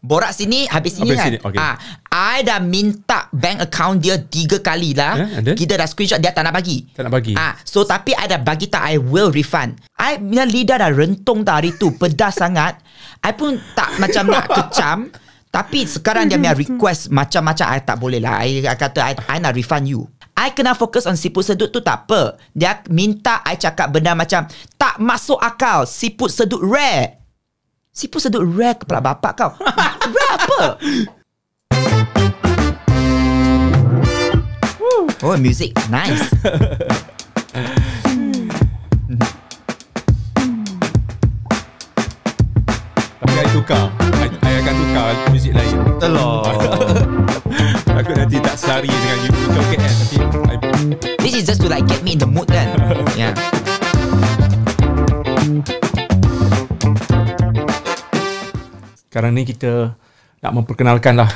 [0.00, 1.26] borak sini habis sini Habis kan.
[1.28, 1.58] sini, okay.
[1.60, 1.76] Ah,
[2.08, 5.40] I dah minta bank account dia tiga kali lah.
[5.40, 5.54] Yeah?
[5.54, 6.88] Kita dah screenshot dia tak nak bagi.
[6.96, 7.36] Tak nak bagi.
[7.36, 9.76] Ah, so tapi I dah bagi tak I will refund.
[10.00, 12.80] I punya lidah dah rentung tak hari tu, pedas sangat.
[13.20, 15.12] I pun tak macam nak kecam.
[15.50, 18.46] Tapi sekarang dia punya request macam-macam I tak boleh lah.
[18.46, 20.06] I, I kata I, I nak refund you.
[20.40, 22.40] I kena fokus on siput sedut tu tak apa.
[22.56, 24.46] Dia minta I cakap benda macam
[24.78, 25.84] tak masuk akal.
[25.84, 27.19] Siput sedut rare.
[27.90, 29.50] Siput sedut rare kepala bapak kau.
[30.14, 30.78] rare apa?
[35.26, 35.74] Oh, music.
[35.90, 36.22] Nice.
[43.18, 43.90] Tapi I tukar.
[44.22, 45.74] I, I akan tukar muzik lain.
[45.98, 46.46] Telur.
[47.98, 50.16] Aku nanti tak selari dengan you Kau KL Tapi
[50.46, 50.54] I,
[51.18, 52.70] This is just to like get me in the mood kan.
[53.18, 53.34] Yeah.
[59.10, 59.98] Sekarang ni kita
[60.38, 61.26] Nak memperkenalkan lah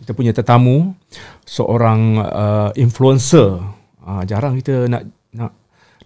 [0.00, 0.96] Kita punya tetamu
[1.44, 3.60] Seorang uh, influencer.
[4.00, 5.04] Uh, Jarang kita nak
[5.36, 5.52] Nak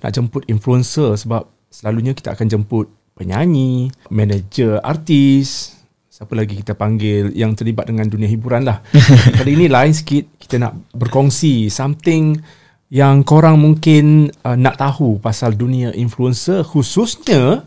[0.03, 5.79] nak jemput influencer Sebab Selalunya kita akan jemput Penyanyi Manager Artis
[6.11, 8.83] Siapa lagi kita panggil Yang terlibat dengan dunia hiburan lah.
[9.39, 12.35] Kali ini lain sikit Kita nak berkongsi Something
[12.91, 17.63] Yang korang mungkin uh, Nak tahu Pasal dunia influencer Khususnya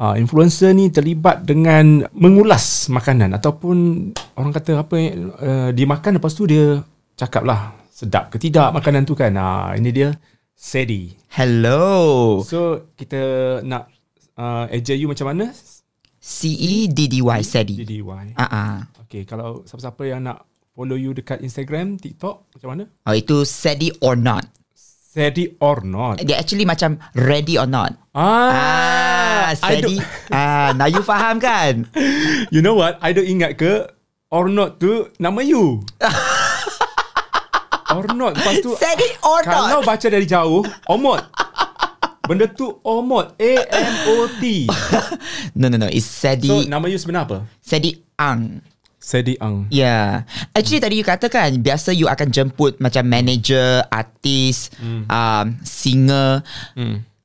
[0.00, 4.96] Uh, influencer ni terlibat dengan mengulas makanan ataupun orang kata apa
[5.44, 6.80] uh, dia makan lepas tu dia
[7.20, 9.36] cakap lah sedap ke tidak makanan tu kan.
[9.36, 10.08] Uh, ini dia
[10.56, 11.12] Sedi.
[11.36, 12.40] Hello.
[12.40, 13.20] So kita
[13.60, 13.92] nak
[14.40, 15.52] uh, eja you macam mana?
[16.20, 17.80] C-E-D-D-Y, Sedi.
[17.80, 18.36] DDY.
[18.36, 18.74] Ah ah.
[19.04, 22.84] Okay, kalau siapa-siapa yang nak follow you dekat Instagram, TikTok, macam mana?
[23.08, 24.48] Oh, itu Sedi or not.
[25.10, 26.22] Sedi or not?
[26.22, 27.98] Dia actually macam ready or not.
[28.14, 29.98] Ah, Sedi.
[29.98, 31.90] don't- Ah, now you faham kan?
[32.54, 32.94] You know what?
[33.02, 33.90] I don't ingat ke
[34.30, 35.82] or not tu nama you.
[37.90, 38.38] or not.
[38.38, 39.90] Lepas tu Sedi or Kalau not.
[39.90, 41.26] baca dari jauh Omot
[42.22, 44.42] Benda tu Omot A-M-O-T
[45.58, 45.90] No, no, no.
[45.90, 46.46] It's Sedi.
[46.46, 47.42] So nama you sebenar apa?
[47.58, 48.62] Sedi Ang.
[49.00, 50.28] Sedi Ang Yeah.
[50.52, 55.08] Actually tadi you katakan biasa you akan jemput macam manager, artis, Hmm.
[55.08, 56.44] um, singer.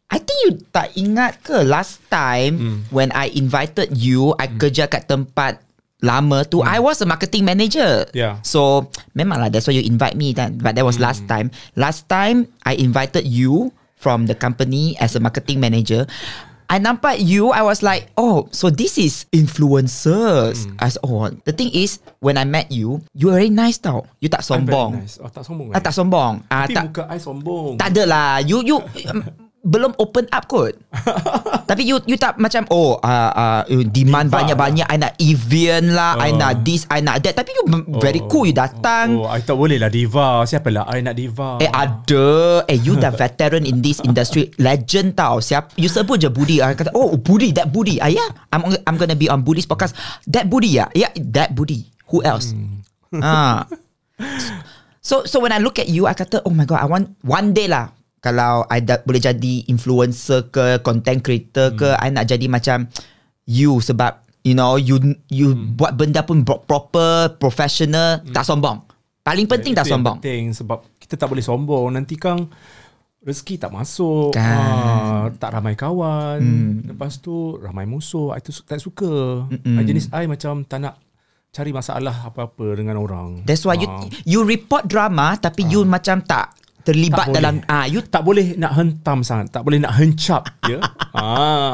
[0.07, 2.77] I think you tak ingat ke last time Hmm.
[2.89, 5.59] when I invited you, I kerja kat tempat
[5.99, 8.07] lama tu, I was a marketing manager.
[8.07, 8.15] Hmm.
[8.15, 8.33] Yeah.
[8.39, 10.63] So memanglah that's why you invite me then.
[10.63, 11.11] But that was Hmm.
[11.11, 11.51] last time.
[11.75, 16.07] Last time I invited you from the company as a marketing manager.
[16.65, 20.65] I nampak you, I was like, oh, so this is influencers.
[20.65, 20.81] Hmm.
[20.81, 24.05] As oh, the thing is, when I met you, you very nice tau.
[24.17, 24.91] You tak I'm very sombong.
[25.05, 25.15] nice.
[25.21, 26.33] Oh tak sombong Ah, tak sombong.
[26.49, 28.29] Ah, Tapi tak, muka I sombong tak ada lah.
[28.41, 28.77] You you
[29.65, 30.77] belum open up kot.
[31.69, 36.21] Tapi you you tak macam oh uh, uh, demand Diva banyak-banyak I nak Evian lah,
[36.21, 36.37] I Oh.
[36.37, 37.33] nak this, I nak that.
[37.33, 37.63] Tapi you
[37.97, 39.17] very cool you datang.
[39.17, 40.45] Oh I tak boleh lah diva.
[40.45, 41.57] Siapa lah I nak diva?
[41.57, 42.61] Eh ada.
[42.69, 44.53] Eh you dah veteran in this industry.
[44.61, 45.41] Legend tau.
[45.41, 46.61] Siap You sebut je Budi.
[46.61, 47.97] I kata Oh Budi That Budi.
[47.97, 49.97] Ah, yeah I'm I'm gonna be on Budi's podcast.
[50.29, 50.93] That Budi ya.
[50.93, 51.89] Yeah that Budi.
[52.13, 52.53] Who else?
[53.17, 53.65] Ah.
[55.05, 57.53] So so when I look at you I kata Oh my god I want One
[57.53, 57.93] day lah
[58.25, 62.89] Kalau I da- boleh jadi Influencer ke Content creator ke I nak jadi macam
[63.45, 64.97] You sebab You know You
[65.27, 68.81] you buat benda pun pro- Proper Professional Tak sombong.
[69.21, 70.17] Paling penting tak Itu yang sombong.
[70.19, 71.89] penting Sebab kita tak boleh sombong.
[71.91, 72.49] Nanti kang
[73.21, 74.33] Rezeki tak masuk.
[74.33, 74.41] Kan.
[74.45, 76.41] ah, Tak ramai kawan.
[76.83, 78.29] Lepas tu Ramai musuh.
[78.31, 79.45] I tu tak suka.
[79.51, 80.97] I Jenis I macam Tak nak
[81.49, 83.41] Cari masalah apa-apa Dengan orang.
[83.43, 84.05] That's why you Ah.
[84.23, 86.53] you report drama tapi you macam tak
[86.85, 90.77] terlibat Tak dalam ah you tak boleh nak hentam sangat, tak boleh nak hencap ya.
[91.17, 91.73] ah.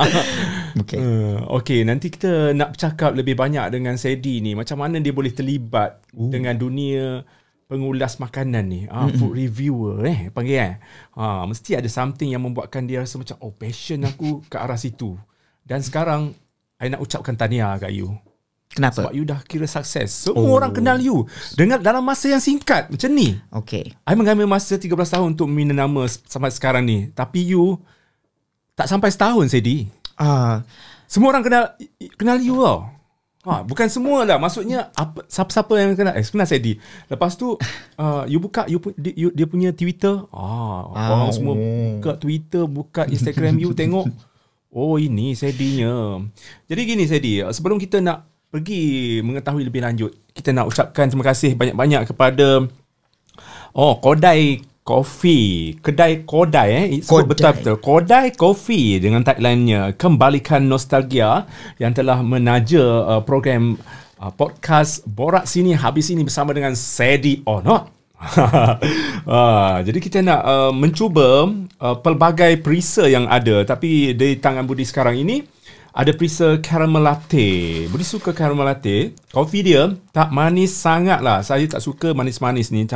[0.79, 0.97] Okay.
[0.97, 5.35] Uh, okay, nanti kita nak bercakap lebih banyak dengan Sedi ni, macam mana dia boleh
[5.35, 6.31] terlibat Ooh.
[6.31, 7.27] dengan dunia
[7.67, 8.81] pengulas makanan ni.
[8.87, 9.19] Ah, mm-hmm.
[9.19, 10.75] food reviewer eh panggil eh.
[11.15, 15.19] Ah, mesti ada something yang membuatkan dia rasa macam oh passion aku ke arah situ.
[15.67, 16.35] Dan sekarang
[16.81, 18.15] I nak ucapkan tahniah kat you.
[18.71, 19.03] Kenapa?
[19.03, 20.09] Sebab you dah kira sukses.
[20.25, 20.55] Semua Oh.
[20.55, 23.35] orang kenal you dengan dalam masa yang singkat macam ni.
[23.51, 23.93] Okay.
[24.01, 27.09] I mengambil masa 13 tahun untuk membina nama sampai sekarang ni.
[27.09, 27.77] Tapi you
[28.73, 29.85] tak sampai setahun, Sedi.
[30.15, 30.63] Ah
[31.05, 31.63] Semua orang kenal
[32.15, 32.87] kenal you tau.
[33.41, 34.37] Ha, bukan semua lah.
[34.37, 36.79] Maksudnya apa siapa-siapa yang kenal eh kenal Sedi.
[37.09, 37.57] Lepas tu
[37.99, 38.77] uh, you buka you,
[39.11, 40.23] you, dia punya Twitter.
[40.31, 41.33] Ah, orang Oh.
[41.33, 44.07] semua buka Twitter, buka Instagram you tengok.
[44.71, 46.23] Oh ini Sedinya.
[46.63, 48.83] Jadi gini Sedi, sebelum kita nak pergi
[49.23, 52.67] mengetahui lebih lanjut, kita nak ucapkan terima kasih banyak-banyak kepada
[53.71, 55.79] Oh, Kodai Coffee.
[55.79, 56.85] Kedai Kodai eh?
[56.99, 57.31] It's Kodai.
[57.31, 61.47] betul-betul Kodai Coffee Dengan tagline-nya Kembalikan nostalgia
[61.79, 63.79] Yang telah menaja uh, program
[64.19, 68.01] uh, Podcast Borak Sini Habis Sini Bersama dengan Sedi or not
[69.25, 71.49] uh, jadi kita nak uh, mencuba
[71.81, 73.65] uh, pelbagai perisa yang ada.
[73.65, 75.41] Tapi di tangan Budi sekarang ini
[75.91, 77.85] ada perisa caramel latte.
[77.91, 79.11] Budi suka caramel latte.
[79.27, 81.43] Kopi dia tak manis sangat lah.
[81.43, 82.87] Saya tak suka manis-manis ni.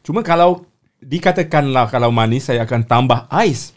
[0.00, 0.64] Cuma kalau
[1.04, 3.76] dikatakanlah kalau manis saya akan tambah ais.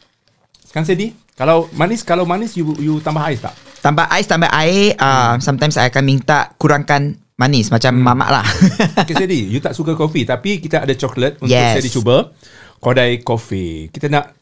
[0.71, 1.11] Kan Sedi?
[1.35, 3.53] Kalau manis kalau manis you you tambah ais tak?
[3.83, 4.95] Tambah ais, tambah air.
[4.95, 7.67] Uh, sometimes saya akan minta kurangkan manis.
[7.67, 8.47] Macam mamak lah.
[9.03, 11.83] Okay Sedi, you tak suka kopi tapi kita ada coklat untuk Yes.
[11.83, 12.31] Sedi cuba.
[12.79, 13.91] Kodai Coffee.
[13.91, 14.37] Kita nak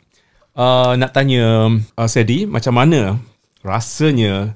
[0.53, 3.17] uh, nak tanya uh, Sedi macam mana
[3.65, 4.53] rasanya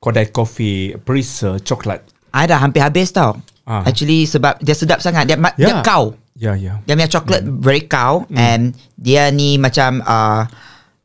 [0.00, 2.00] Kodai Coffee perisa coklat.
[2.32, 3.36] I dah hampir habis tau.
[3.68, 3.84] Ah.
[3.84, 5.28] Actually sebab dia sedap sangat.
[5.28, 5.84] Dia, ma- dia Ya.
[5.84, 6.16] kau.
[6.36, 6.80] Ya, ya.
[6.84, 8.24] Dia punya coklat very kau.
[8.32, 10.44] And dia ni macam uh,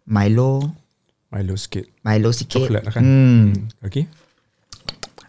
[0.03, 0.71] Milo.
[1.31, 1.87] Milo sikit.
[2.03, 2.67] Milo sikit.
[2.67, 3.03] Coklat lah kan.
[3.03, 3.45] Hmm.
[3.79, 4.07] Okay.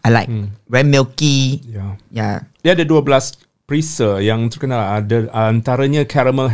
[0.03, 0.27] I like.
[0.67, 1.63] Very milky.
[1.63, 1.95] Ya.
[2.11, 2.43] Yeah.
[2.59, 4.99] Dia ada 12 perisa yang terkenal.
[4.99, 6.51] Ada antaranya caramel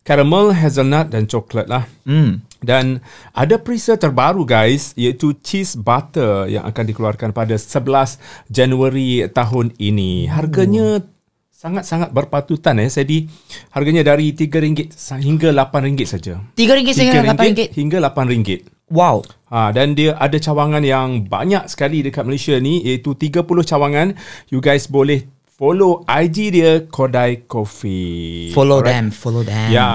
[0.00, 1.84] caramel hazelnut dan coklat lah.
[2.08, 2.40] Hmm.
[2.66, 2.98] Dan
[3.30, 8.18] ada perisa terbaru guys iaitu cheese butter yang akan dikeluarkan pada 11
[8.50, 10.26] Januari tahun ini.
[10.26, 11.06] Harganya
[11.54, 12.90] sangat-sangat berpatutan eh.
[12.90, 13.30] Jadi
[13.72, 14.92] harganya dari RM3
[15.22, 16.42] hingga RM8 saja.
[16.58, 17.72] RM3 sehingga RM8.
[17.72, 18.50] hingga RM8.
[18.86, 19.26] Wow.
[19.50, 24.14] Ha, dan dia ada cawangan yang banyak sekali dekat Malaysia ni iaitu 30 cawangan.
[24.50, 25.26] You guys boleh
[25.56, 28.52] follow IG dia Kodai Coffee.
[28.52, 28.94] Follow Alright?
[28.94, 29.06] them.
[29.10, 29.72] Follow them.
[29.72, 29.88] Ya.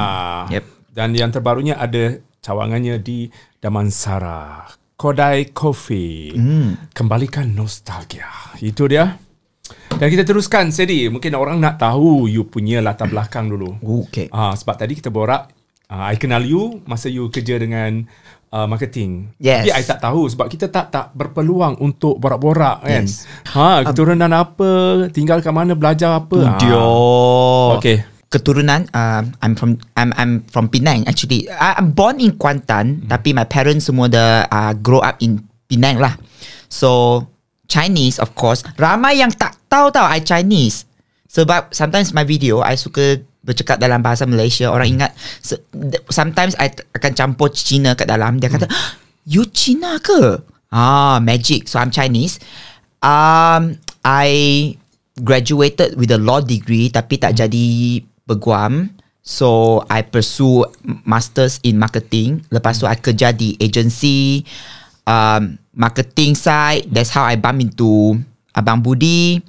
[0.52, 0.66] Yep.
[0.92, 3.30] Dan yang terbarunya ada cawangannya di
[3.62, 4.66] Damansara.
[4.98, 6.34] Kodai Coffee.
[6.34, 6.90] Hmm.
[6.94, 8.30] Kembalikan nostalgia.
[8.62, 9.18] Itu dia.
[9.98, 11.10] Dan kita teruskan Sedi.
[11.10, 13.78] Mungkin orang nak tahu you punya latar belakang dulu.
[14.10, 14.30] Okay.
[14.34, 15.50] Ah, sebab tadi kita borak,
[15.90, 18.06] ah, I kenal you masa you kerja dengan
[18.52, 19.32] uh, marketing.
[19.42, 19.66] Yes.
[19.66, 23.06] Tapi I tak tahu sebab kita tak tak berpeluang untuk borak-borak kan.
[23.08, 23.26] Yes.
[23.56, 26.62] Ha, keturunan apa, tinggal kat mana, belajar apa.
[26.62, 26.78] Dia.
[26.78, 27.78] Ah.
[27.80, 28.11] Okay.
[28.32, 31.52] Keturunan uh, I'm from I'm I'm from Penang actually.
[31.52, 33.12] I, I'm born in Kuantan Hmm.
[33.12, 36.16] tapi my parents semua dah uh, grow up in Penang lah.
[36.72, 37.24] So
[37.68, 38.64] Chinese of course.
[38.80, 40.88] Ramai yang tak tahu tau I Chinese.
[41.28, 44.72] Sebab sometimes my video I suka bercakap dalam bahasa Malaysia.
[44.72, 45.12] Orang ingat
[45.44, 45.64] se-
[46.08, 48.40] sometimes I akan campur Cina kat dalam.
[48.40, 48.68] Dia kata,
[49.28, 50.40] "You Cina ke?"
[50.72, 51.68] Ah, magic.
[51.68, 52.40] So I'm Chinese.
[53.04, 54.32] Um I
[55.20, 57.68] graduated with a law degree tapi tak jadi
[58.32, 58.96] peguam.
[59.22, 60.66] So I pursue
[61.06, 62.48] masters in marketing.
[62.50, 64.48] Lepas tu I kerja di agency
[65.06, 66.88] um, marketing side.
[66.90, 68.18] That's how I bump into
[68.56, 69.44] Abang Budi.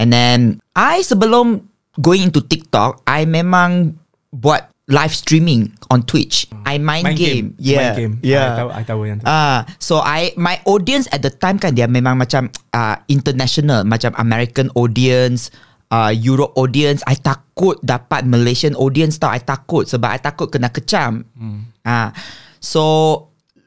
[0.00, 1.62] And then I sebelum
[2.00, 3.94] going into TikTok, I memang
[4.34, 6.50] buat live streaming on Twitch.
[6.66, 7.54] I main, Main game.
[7.54, 7.62] game.
[7.62, 7.78] Yeah.
[7.78, 8.14] Main game.
[8.26, 8.48] Yeah.
[8.48, 9.24] I tahu, I tahu yang tu.
[9.30, 14.10] Ah, so I my audience at the time kan dia memang macam uh, international, macam
[14.18, 15.54] American audience,
[15.92, 17.04] uh, Europe audience.
[17.04, 19.28] I takut dapat Malaysian audience tau.
[19.28, 21.28] I takut sebab I takut kena kecam.
[21.36, 21.68] Hmm.
[21.84, 22.16] Ah,
[22.58, 22.82] so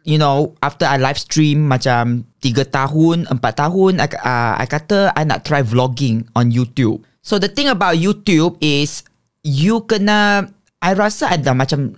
[0.01, 5.13] you know after I live stream macam 3 tahun, 4 tahun, I, uh, I kata
[5.13, 7.05] I nak try vlogging on YouTube.
[7.21, 9.05] So the thing about YouTube is
[9.45, 10.49] you kena
[10.81, 11.97] I rasa ada macam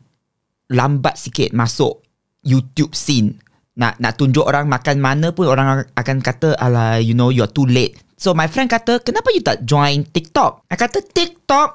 [0.67, 2.03] lambat sikit masuk
[2.43, 3.39] YouTube scene.
[3.77, 7.67] Nak nak tunjuk orang makan mana pun orang akan kata ala you know you're too
[7.67, 8.06] late.
[8.17, 10.65] So my friend kata kenapa you tak join TikTok?
[10.73, 11.69] I kata TikTok?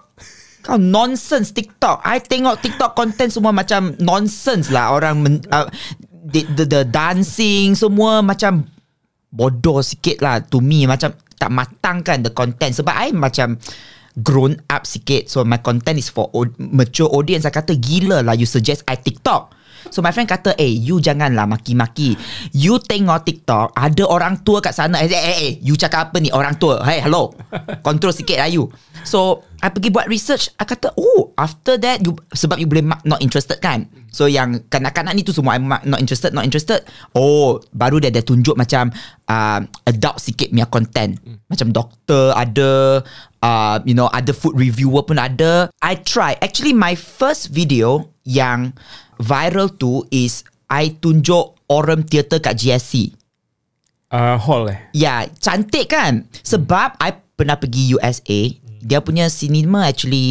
[0.62, 2.02] Kau nonsense TikTok.
[2.02, 4.90] I tengok TikTok content semua macam nonsense lah.
[4.94, 5.70] Orang men, uh,
[6.11, 8.66] the, the, the dancing semua macam
[9.30, 10.87] bodoh sikit lah to me.
[10.87, 12.75] Macam tak matang kan the content.
[12.75, 13.58] Sebab I macam
[14.18, 15.30] grown up sikit.
[15.30, 16.26] So my content is for
[16.58, 17.46] mature audience.
[17.46, 19.62] I kata gila lah you suggest I TikTok
[19.92, 22.16] So my friend kata Eh you janganlah maki-maki.
[22.56, 25.04] You tengok TikTok Ada orang tua kat sana.
[25.04, 26.32] Eh eh eh You cakap apa ni?
[26.32, 26.80] Orang tua.
[26.80, 27.37] Hey hello.
[27.84, 28.72] Control sikit lah you
[29.02, 33.02] So I pergi buat research I kata Oh after that you Sebab you boleh mark
[33.06, 36.82] not interested kan So yang kanak-kanak ni tu semua I mark not interested Not interested
[37.14, 38.90] Oh Baru dia dia tunjuk macam
[39.30, 41.16] uh, Adult sikit punya content
[41.47, 43.02] Macam doktor ada
[43.42, 48.76] uh, You know Ada food reviewer pun ada I try Actually my first video Yang
[49.23, 50.42] viral tu is
[50.73, 53.12] I tunjuk Aurum Theatre kat GSC.
[54.12, 54.80] Uh, hall eh.
[54.92, 56.28] Ya, cantik kan?
[56.44, 58.40] Sebab I pernah pergi USA,
[58.82, 60.26] dia punya cinema actually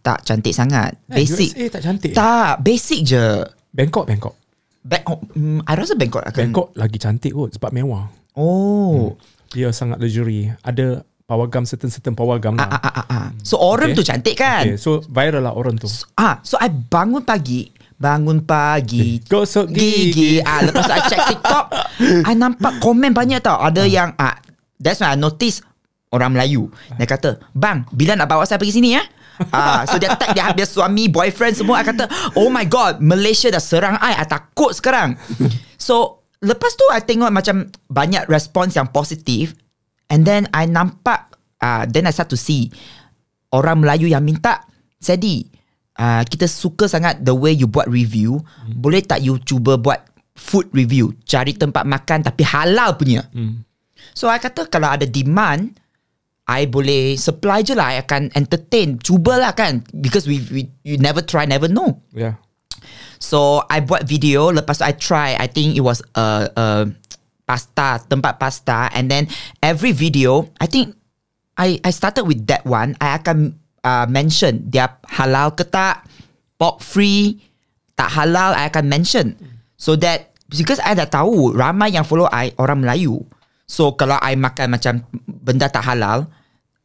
[0.00, 0.92] tak cantik sangat.
[1.08, 1.50] Eh, Basic.
[1.50, 2.12] USA tak cantik.
[2.12, 3.26] Tak, basic je.
[3.72, 4.34] Bangkok, Bangkok.
[4.80, 6.42] Back, oh, mm, I rasa Bangkok akan.
[6.46, 8.06] Bangkok lagi cantik kot sebab mewah.
[8.36, 9.16] Oh.
[9.50, 10.52] Dia sangat luxury.
[10.60, 12.78] Ada pawagam certain-certain pawagam Ah, lah.
[12.78, 13.26] ah, ah, ah.
[13.40, 13.98] So orang Okay.
[13.98, 14.62] tu cantik kan?
[14.62, 15.90] Okay, so viral lah orang tu.
[16.14, 20.12] Ah, so I bangun pagi, bangun pagi, Gosok gigi.
[20.12, 20.30] gigi.
[20.38, 21.64] Ah, lepas tu I check TikTok,
[22.28, 23.58] I nampak komen banyak tau.
[23.58, 24.38] Ada yang ah,
[24.78, 25.65] that's when I notice
[26.14, 26.70] orang Melayu.
[26.98, 29.02] Dia kata, "Bang, bila nak bawa saya pergi sini ya?"
[29.52, 31.82] Ah, so dia tag dia, dia suami, boyfriend semua.
[31.82, 32.08] I kata,
[32.40, 34.16] "Oh my god, Malaysia dah serang I.
[34.16, 35.16] I takut sekarang."
[35.76, 39.54] So, lepas tu I tengok macam banyak respons yang positif
[40.10, 42.72] and then I nampak ah, then I start to see
[43.54, 45.44] orang Melayu yang minta Sedi
[46.00, 48.76] uh, kita suka sangat the way you buat review hmm.
[48.78, 50.04] boleh tak you cuba buat
[50.36, 53.64] food review cari tempat makan tapi halal punya Hmm.
[54.12, 55.76] so I kata kalau ada demand
[56.46, 59.02] I boleh supply je lah I akan entertain.
[59.02, 61.98] Cubalah kan because we, we you never try never know.
[62.14, 62.38] Yeah.
[63.18, 64.54] So I buat video.
[64.54, 65.34] Lepas tu I try.
[65.34, 66.66] I think it was a, a
[67.46, 68.90] Pasta Tempat pasta.
[68.94, 69.26] And then
[69.58, 70.94] Every video I think
[71.58, 72.94] I I started with that one.
[73.02, 76.06] I akan uh, mention Dia halal ke tak
[76.58, 77.42] Pork free
[77.98, 79.34] Tak halal I akan mention.
[79.74, 83.26] So that Because I dah tahu Ramai yang follow I Orang Melayu
[83.66, 86.30] So kalau I makan macam Benda tak halal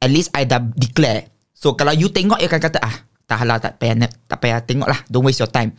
[0.02, 2.96] At least I dah declare So kalau you tengok You akan kata Ah
[3.30, 5.78] tak halal tak payah Tak payah tengok lah Don't waste your time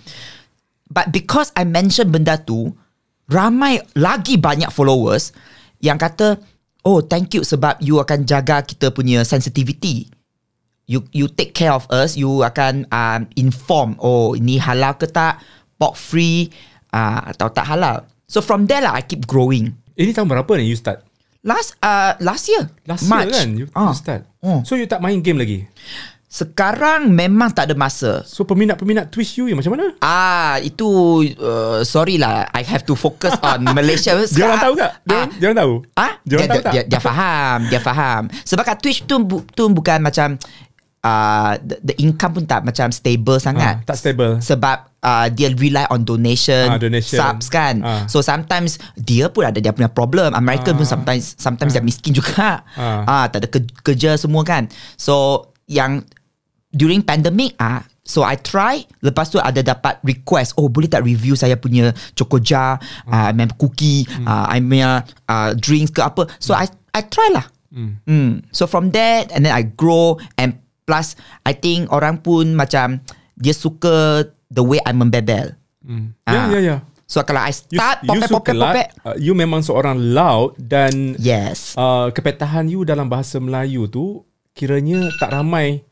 [0.93, 2.69] But because I mention benda tu,
[3.33, 5.33] ramai lagi banyak followers
[5.81, 6.37] yang kata,
[6.85, 10.13] "Oh, thank you sebab you akan jaga kita punya sensitivity.
[10.85, 15.41] You you take care of us, you akan um, inform, oh, ini halal ke tak,
[15.81, 16.53] pork free
[16.93, 19.73] uh, atau tak halal." So from there lah I keep growing.
[19.95, 21.05] Ini tahun berapa ni you start?
[21.43, 23.27] Last uh, last year, Last March.
[23.27, 23.91] year kan you, Ah.
[23.91, 24.23] you start.
[24.39, 24.63] Oh.
[24.63, 25.67] So you tak main game lagi?
[26.27, 28.25] Sekarang memang tak ada masa.
[28.25, 29.93] So peminat-peminat Twitch you macam mana?
[30.01, 30.89] Ah, itu
[31.37, 32.49] uh, sorry lah.
[32.49, 34.17] I have to focus on Malaysia.
[34.17, 34.93] Dia orang tahu tak?
[35.05, 35.27] Dia, Ah.
[35.29, 35.75] dia orang tahu?
[35.93, 36.73] Ah, Dia orang tahu tak?
[36.73, 38.23] Dia, dia faham, dia faham.
[38.49, 39.21] Sebab kat Twitch tu
[39.53, 40.41] tu bukan macam
[41.03, 43.79] uh, the, the income pun tak macam stable sangat.
[43.79, 44.39] Ah, tak stable.
[44.39, 47.19] Sebab uh, dia rely on donation, Ah, donation.
[47.19, 47.83] subs kan.
[47.83, 48.03] Ah.
[48.07, 50.33] So sometimes dia pun ada dia punya problem.
[50.33, 52.63] American pun sometimes sometimes dia miskin juga.
[52.73, 53.03] Ah.
[53.05, 54.67] Ah, tak ada ke- kerja semua kan.
[54.95, 56.03] So yang
[56.71, 61.39] during pandemic ah So I try Lepas tu ada dapat request Oh boleh tak review
[61.39, 63.39] saya punya Choco jar Hmm.
[63.39, 68.03] uh, cookie uh, I punya uh, Drinks ke apa So I I try lah Hmm.
[68.03, 68.31] Hmm.
[68.51, 73.01] So from that And then I grow And plus I think orang pun macam
[73.37, 76.15] Dia suka The way I membebel Hmm.
[76.23, 76.47] Ah.
[76.47, 76.77] Ya, ya, ya.
[77.11, 79.99] So kalau I You, start you Popek suka popek lah, popek uh, you memang seorang
[80.15, 84.23] loud dan Yes uh, kepetahan you dalam bahasa Melayu tu
[84.55, 85.83] kiranya tak ramai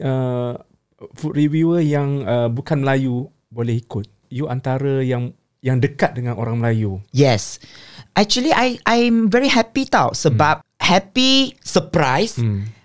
[0.00, 0.56] uh,
[1.14, 4.08] food reviewer yang uh, bukan Melayu boleh ikut.
[4.32, 6.98] You antara yang yang dekat dengan orang Melayu.
[7.12, 7.62] Yes.
[8.16, 10.66] Actually I I'm very happy tau sebab Hmm.
[10.80, 12.36] happy surprise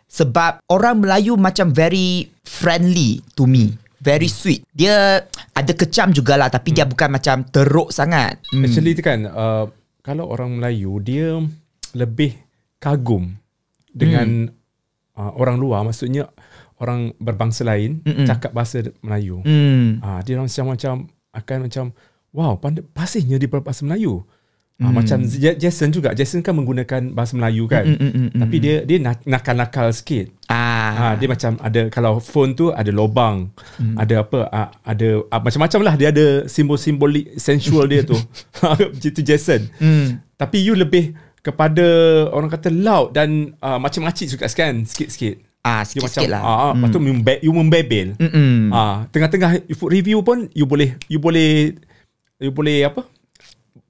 [0.09, 3.77] sebab orang Melayu macam very friendly to me.
[3.99, 4.65] Very sweet.
[4.73, 5.21] Dia
[5.53, 8.41] ada kecam jugalah tapi dia bukan macam teruk sangat.
[8.49, 8.65] Hmm.
[8.65, 9.69] Actually tu kan uh,
[10.01, 11.37] kalau orang Melayu dia
[11.93, 12.33] lebih
[12.79, 13.37] kagum
[13.91, 14.49] dengan
[15.19, 16.31] uh, orang luar maksudnya
[16.79, 18.25] orang berbangsa lain Mm-mm.
[18.25, 19.43] cakap bahasa Melayu.
[19.43, 19.99] Hmm.
[19.99, 20.95] Ah, dia orang macam macam
[21.35, 21.85] akan macam
[22.31, 24.23] wow pandai pasihnya dia berbahasa Melayu.
[24.79, 26.12] Ah, macam J- Jason juga.
[26.12, 27.83] Jason kan menggunakan bahasa Melayu kan.
[27.83, 30.31] Mm, mm, mm, mm, Tapi dia dia nak- nakal-nakal sikit.
[30.48, 30.95] Ah.
[30.95, 33.93] Ah, dia macam ada kalau phone tu ada lobang, Hmm.
[33.93, 38.15] ada apa, ah, ada macam-macam lah dia ada simbol-simbol sensual dia tu.
[38.63, 39.67] Macam tu Jason.
[39.75, 40.24] Hmm.
[40.33, 41.83] Tapi you lebih kepada
[42.29, 45.43] orang kata loud dan ah, macam makcik juga kan sikit-sikit.
[45.59, 46.39] Ah, You macam sikit-sikit lah.
[46.39, 46.81] ah, hmm.
[46.81, 48.15] patut membe- you membebel.
[48.15, 48.71] Mm-mm.
[48.71, 51.75] Ah, tengah-tengah food review pun you boleh you boleh
[52.39, 53.03] you boleh apa?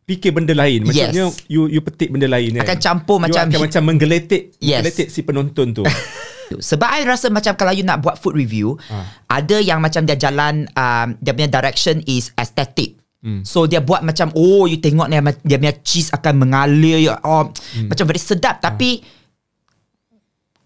[0.10, 0.84] Fikir benda lain.
[0.84, 1.14] Yes.
[1.14, 2.66] Maksudnya you you petik benda lain kan.
[2.66, 4.82] Akan campur you macam- akan macam menggeletik Yes.
[4.82, 5.84] menggeletik si penonton tu.
[6.50, 9.06] Sebab I rasa macam kalau you nak buat food review, Ah.
[9.30, 12.98] ada yang macam dia jalan um, dia punya direction is aesthetic.
[13.20, 13.44] Hmm.
[13.44, 17.86] So dia buat macam oh you tengok ni dia punya cheese akan mengalir oh Hmm.
[17.86, 19.04] macam very sedap tapi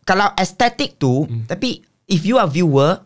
[0.04, 1.44] kalau aesthetic tu Hmm.
[1.44, 3.02] tapi if you are viewer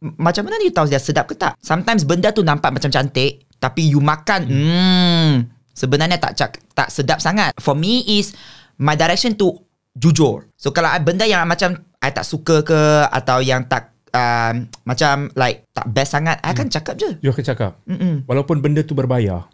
[0.00, 1.58] macam mana you tahu dia sedap ke tak?
[1.60, 5.32] Sometimes benda tu nampak macam cantik tapi you makan hmm,
[5.76, 7.52] sebenarnya tak cak, tak sedap sangat.
[7.60, 8.32] For me is
[8.80, 9.52] my direction tu
[9.92, 10.48] jujur.
[10.56, 12.80] So kalau I benda yang macam I tak suka ke
[13.12, 17.20] atau yang tak um, macam like tak best sangat, I akan cakap je.
[17.20, 17.72] you akan cakap.
[17.84, 18.24] Mm-mm.
[18.24, 19.44] Walaupun benda tu berbayar.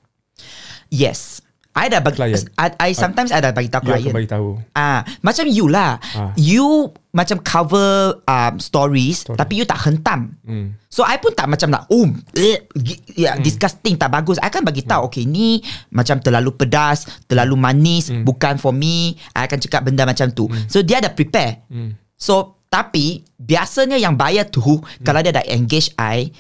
[0.89, 1.43] Yes.
[1.73, 2.45] I dah bagi Client.
[2.61, 4.49] I, I sometimes I dah bagi tahu client akan bagi tahu.
[4.77, 5.97] Ah, macam you lah.
[6.13, 6.37] Ah.
[6.37, 9.41] You macam cover um, stories Story.
[9.41, 10.37] tapi you tak hentam.
[10.45, 10.77] Hmm.
[10.93, 14.37] So I pun tak macam nak um eh, gi- ya, disgusting tak bagus.
[14.37, 19.17] I akan bagi tahu okay ni macam terlalu pedas, terlalu manis, bukan for me.
[19.33, 20.53] I akan cakap benda macam tu.
[20.69, 21.65] So dia dah prepare.
[21.73, 21.97] Hmm.
[22.13, 24.61] So tapi biasanya yang buyer tu
[25.05, 26.33] kalau dia dah engage I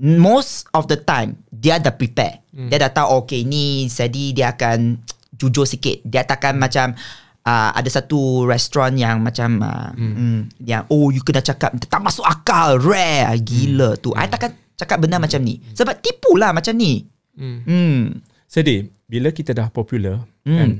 [0.00, 2.42] most of the time dia dah prepare.
[2.50, 2.70] Hmm.
[2.70, 4.98] Dia dah tahu okay ni Sadi dia akan
[5.40, 6.02] jujur sikit.
[6.06, 6.94] Dia takkan macam
[7.46, 10.14] uh, ada satu restoran yang macam uh, hmm.
[10.14, 14.02] mm, yang oh you kena cakap tak masuk akal rare ah, gila Hmm.
[14.02, 14.10] tu.
[14.14, 15.62] I takkan cakap benda macam ni.
[15.74, 17.06] Sebab tipu lah macam ni.
[17.34, 17.58] Hmm.
[17.66, 18.00] Hmm.
[18.46, 20.58] Sedih, bila kita dah popular Hmm.
[20.58, 20.70] kan,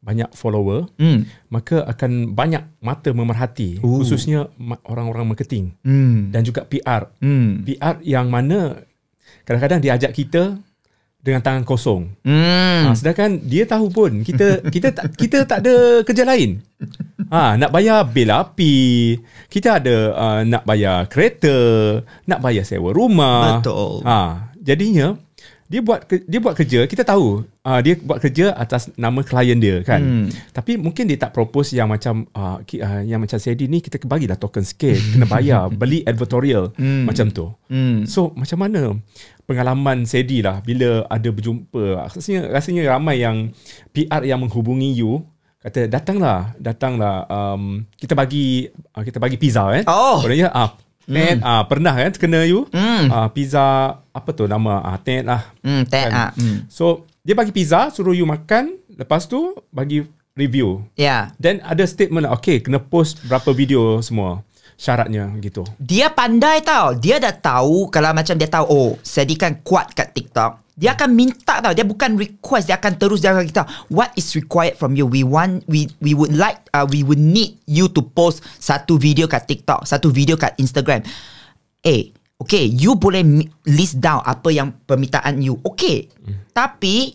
[0.00, 1.28] banyak follower, Hmm.
[1.48, 4.00] maka akan banyak mata memerhati Ooh.
[4.00, 4.48] khususnya
[4.84, 6.32] orang-orang marketing Hmm.
[6.32, 7.12] dan juga PR.
[7.20, 7.60] Hmm.
[7.62, 8.80] PR yang mana
[9.44, 10.56] kadang-kadang dia ajak kita
[11.20, 12.16] dengan tangan kosong.
[12.24, 12.88] Hmm.
[12.88, 16.64] Ha, sedangkan dia tahu pun kita kita tak kita tak ada kerja lain.
[17.28, 18.76] Ha, nak bayar bil api,
[19.46, 21.52] kita ada uh, nak bayar kereta,
[22.24, 23.60] nak bayar sewa rumah.
[23.60, 24.00] Betul.
[24.02, 25.12] Ha, jadinya
[25.70, 29.54] dia buat ke, dia buat kerja, kita tahu uh, dia buat kerja atas nama klien
[29.54, 30.02] dia kan.
[30.02, 30.26] Hmm.
[30.50, 34.02] Tapi mungkin dia tak propose yang macam uh, ki- uh, yang macam Sedi ni kita
[34.02, 37.06] bagilah token sikit, kena bayar, beli advertorial Hmm.
[37.06, 37.54] macam tu.
[37.70, 38.02] Hmm.
[38.02, 38.98] So macam mana
[39.46, 43.54] pengalaman Sedi lah bila ada berjumpa rasanya rasanya ramai yang
[43.90, 45.22] PR yang menghubungi you
[45.58, 50.18] kata datanglah datanglah um, kita bagi uh, kita bagi pizza eh Oh.
[50.18, 50.74] Kononnya ah
[51.12, 53.10] Ted ah pernah kan kena you Hmm.
[53.10, 53.64] ah pizza
[54.08, 55.82] apa tu nama ah Ted lah Hmm.
[55.84, 56.06] Tak.
[56.06, 56.10] Kan.
[56.12, 56.30] Ah.
[56.32, 56.64] Hmm.
[56.66, 56.84] so
[57.20, 61.34] dia bagi pizza suruh you makan lepas tu bagi review Ya.
[61.36, 64.40] then ada statement lah, okay kena post berapa video semua
[64.74, 66.96] syaratnya gitu Dia pandai tau.
[66.96, 70.69] Dia dah tahu kalau macam dia tahu oh, Sadi kan kuat kat TikTok.
[70.80, 71.76] Dia akan minta tau.
[71.76, 75.04] Dia bukan request, dia akan terus dia akan kita what is required from you.
[75.04, 79.28] We want we we would like uh, we would need you to post satu video
[79.28, 81.04] kat TikTok, satu video kat Instagram.
[81.84, 83.20] Eh, okay, you boleh
[83.68, 85.60] list down apa yang permintaan you.
[85.60, 86.08] Okay.
[86.56, 87.12] Tapi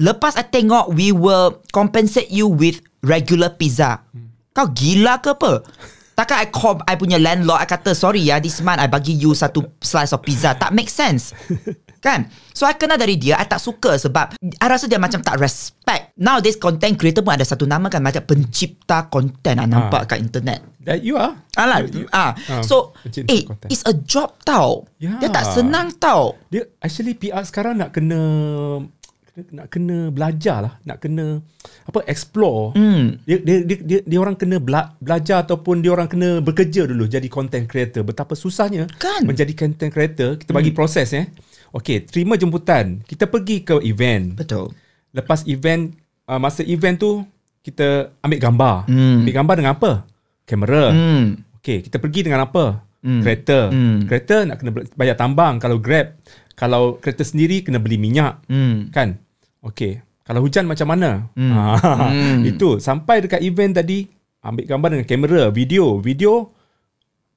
[0.00, 4.00] lepas I tengok we will compensate you with regular pizza.
[4.56, 5.60] Kau gila ke apa?
[6.14, 9.34] Takkan I call I punya landlord I kata sorry ya this month I bagi you
[9.34, 11.34] satu slice of pizza tak make sense
[12.04, 12.20] kan
[12.52, 16.12] so I kenal dari dia I tak suka sebab I rasa dia macam tak respect
[16.14, 20.60] nowadays content creator pun ada satu nama kan macam pencipta content I nampak kat internet
[20.84, 23.72] that you are Alah, You- you- ah, ah, so eh content.
[23.72, 25.16] it's a job tau Ya.
[25.16, 28.20] dia tak senang tau Dia actually PR sekarang nak kena
[29.50, 31.42] nak kena belajar lah, nak kena
[31.84, 32.70] apa explore.
[32.70, 33.18] Hmm.
[33.26, 37.10] Dia, dia dia dia dia orang kena bela, belajar ataupun dia orang kena bekerja dulu
[37.10, 38.06] jadi content creator.
[38.06, 39.26] Betapa susahnya Kan?
[39.26, 40.38] menjadi content creator.
[40.38, 41.26] Kita bagi proses eh.
[41.74, 43.02] Okey, terima jemputan.
[43.02, 44.38] Kita pergi ke event.
[44.38, 44.70] betul
[45.10, 45.90] Lepas event
[46.30, 47.26] uh, masa event tu
[47.66, 48.76] kita ambil gambar.
[48.86, 49.26] Hmm.
[49.26, 49.92] Ambil gambar dengan apa?
[50.46, 50.84] Kamera.
[50.94, 51.24] hmm.
[51.58, 52.84] Okey, kita pergi dengan apa?
[53.02, 53.20] Hmm.
[53.24, 53.74] Kereta.
[53.74, 54.06] Hmm.
[54.06, 56.14] Kereta nak kena bayar tambang kalau Grab.
[56.54, 58.38] Kalau kereta sendiri kena beli minyak.
[58.46, 58.94] Hmm.
[58.94, 59.18] Kan?
[59.66, 59.98] Okey.
[60.24, 61.26] Kalau hujan macam mana?
[61.34, 61.52] Hmm.
[61.52, 62.46] Ah, Hmm.
[62.46, 64.06] Itu sampai dekat event tadi
[64.44, 66.52] ambil gambar dengan kamera, video, video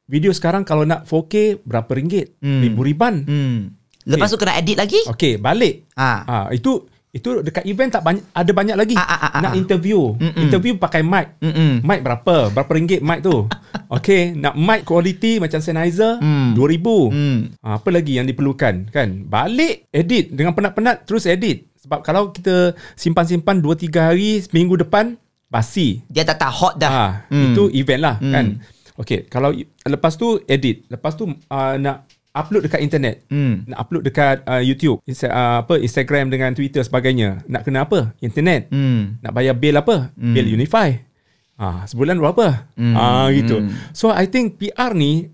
[0.08, 2.39] video sekarang kalau nak 4K berapa ringgit?
[2.39, 2.63] Hmm.
[2.63, 3.15] Ribu riban.
[3.28, 3.60] hmm.
[4.08, 5.91] Lepas tu kena edit lagi Okey, balik.
[5.93, 6.24] ah.
[6.24, 8.93] Ah, itu itu dekat event tak banyak ada banyak lagi.
[8.93, 9.58] Ah, ah, ah, nak ah.
[9.58, 10.13] interview.
[10.13, 10.38] Mm-mm.
[10.38, 11.34] Interview pakai mic.
[11.39, 11.82] Mm-mm.
[11.82, 12.54] Mic berapa?
[12.54, 13.48] Berapa ringgit mic tu?
[13.96, 16.54] Okey, nak mic quality macam Sennheiser Hmm.
[16.54, 17.10] 2000.
[17.10, 17.38] Hmm.
[17.58, 19.10] Ha, apa lagi yang diperlukan kan?
[19.26, 21.65] Balik edit dengan penat-penat terus edit.
[21.82, 25.15] Sebab kalau kita simpan-simpan 2 3 hari seminggu depan
[25.48, 26.04] basi.
[26.06, 27.50] dia dah tak hot dah Ah, Hmm.
[27.50, 28.30] itu event lah Hmm.
[28.30, 28.46] kan.
[28.98, 32.06] Okey, kalau lepas tu edit, lepas tu uh, nak
[32.38, 33.26] upload dekat internet.
[33.28, 33.65] Hmm.
[33.65, 37.41] Nak upload dekat uh, YouTube, Insta, uh, apa Instagram dengan Twitter sebagainya.
[37.50, 38.13] Nak kena apa?
[38.21, 38.69] Internet.
[38.69, 39.17] Hmm.
[39.19, 40.13] Nak bayar bil apa?
[40.13, 40.34] Hmm.
[40.38, 40.97] Bil Unify.
[41.58, 42.69] Ah, sebulan berapa?
[42.78, 42.93] Hmm.
[42.93, 43.65] Ah, gitu.
[43.65, 43.73] Hmm.
[43.91, 45.34] So I think PR ni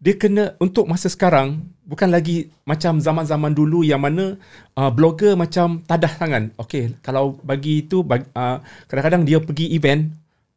[0.00, 4.36] dia kena untuk masa sekarang bukan lagi macam zaman-zaman dulu yang mana
[4.74, 6.56] uh, blogger macam tadah tangan.
[6.56, 10.08] Okay, kalau bagi itu bagi, uh, kadang-kadang dia pergi event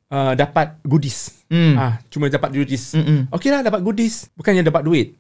[0.10, 1.44] uh, dapat goodies.
[1.52, 1.76] Hmm.
[1.78, 2.96] Ah, cuma dapat goodies.
[2.96, 3.28] Mm-mm.
[3.36, 5.19] Okay lah dapat goodies, bukannya dapat duit.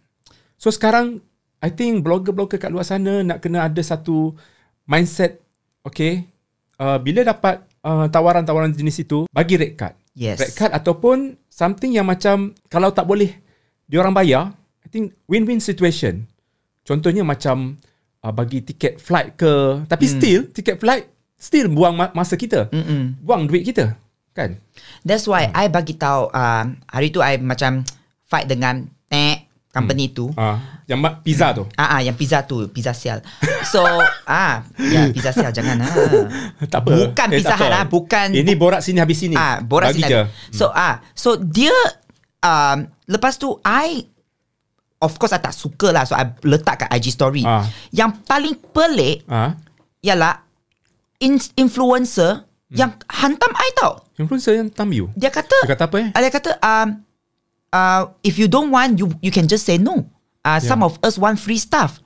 [0.60, 1.24] So sekarang
[1.60, 4.36] I think blogger-blogger kat luar sana nak kena ada satu
[4.84, 5.40] mindset
[5.82, 6.28] okay
[6.76, 9.96] uh, bila dapat uh, tawaran-tawaran jenis itu bagi red card.
[10.16, 10.40] Yes.
[10.40, 13.32] Red card ataupun something yang macam kalau tak boleh
[13.88, 14.52] dia orang bayar,
[14.84, 16.28] I think win-win situation.
[16.84, 17.80] Contohnya macam
[18.22, 20.14] uh, bagi tiket flight ke, tapi Hmm.
[20.20, 21.08] still tiket flight
[21.40, 22.68] still buang ma- masa kita.
[22.70, 23.18] Mm-mm.
[23.24, 23.96] Buang duit kita,
[24.36, 24.60] kan?
[25.02, 27.82] That's why I bagi tahu uh, hari tu I macam
[28.28, 28.92] fight dengan
[29.70, 30.34] company tu.
[30.34, 31.64] Ah, yang pizza tu.
[31.74, 33.22] Ah, ah yang pizza tu, pizza sial.
[33.64, 33.86] So,
[34.28, 35.90] ah, ya pizza sial jangan ah.
[36.74, 36.90] Tak apa.
[36.90, 37.68] Bukan Eh, pizza apa.
[37.68, 39.34] lah, bukan Ini borak sini habis sini.
[39.34, 40.10] Ah, borak Bagi sini.
[40.10, 40.22] je.
[40.52, 41.74] So ah, so dia
[42.40, 44.04] um, lepas tu I
[44.98, 47.46] of course I tak suka lah so I letak kat IG story.
[47.46, 47.64] Ah.
[47.90, 49.54] Yang paling pelik Ah,
[50.02, 50.42] ialah
[51.20, 54.02] in, influencer yang hantam I tau.
[54.16, 55.14] influencer yang tam you.
[55.14, 56.10] Dia kata Dia kata apa eh?
[56.12, 56.90] dia kata um
[57.74, 60.08] uh, if you don't want you you can just say no.
[60.46, 62.00] Uh, some of us want free stuff.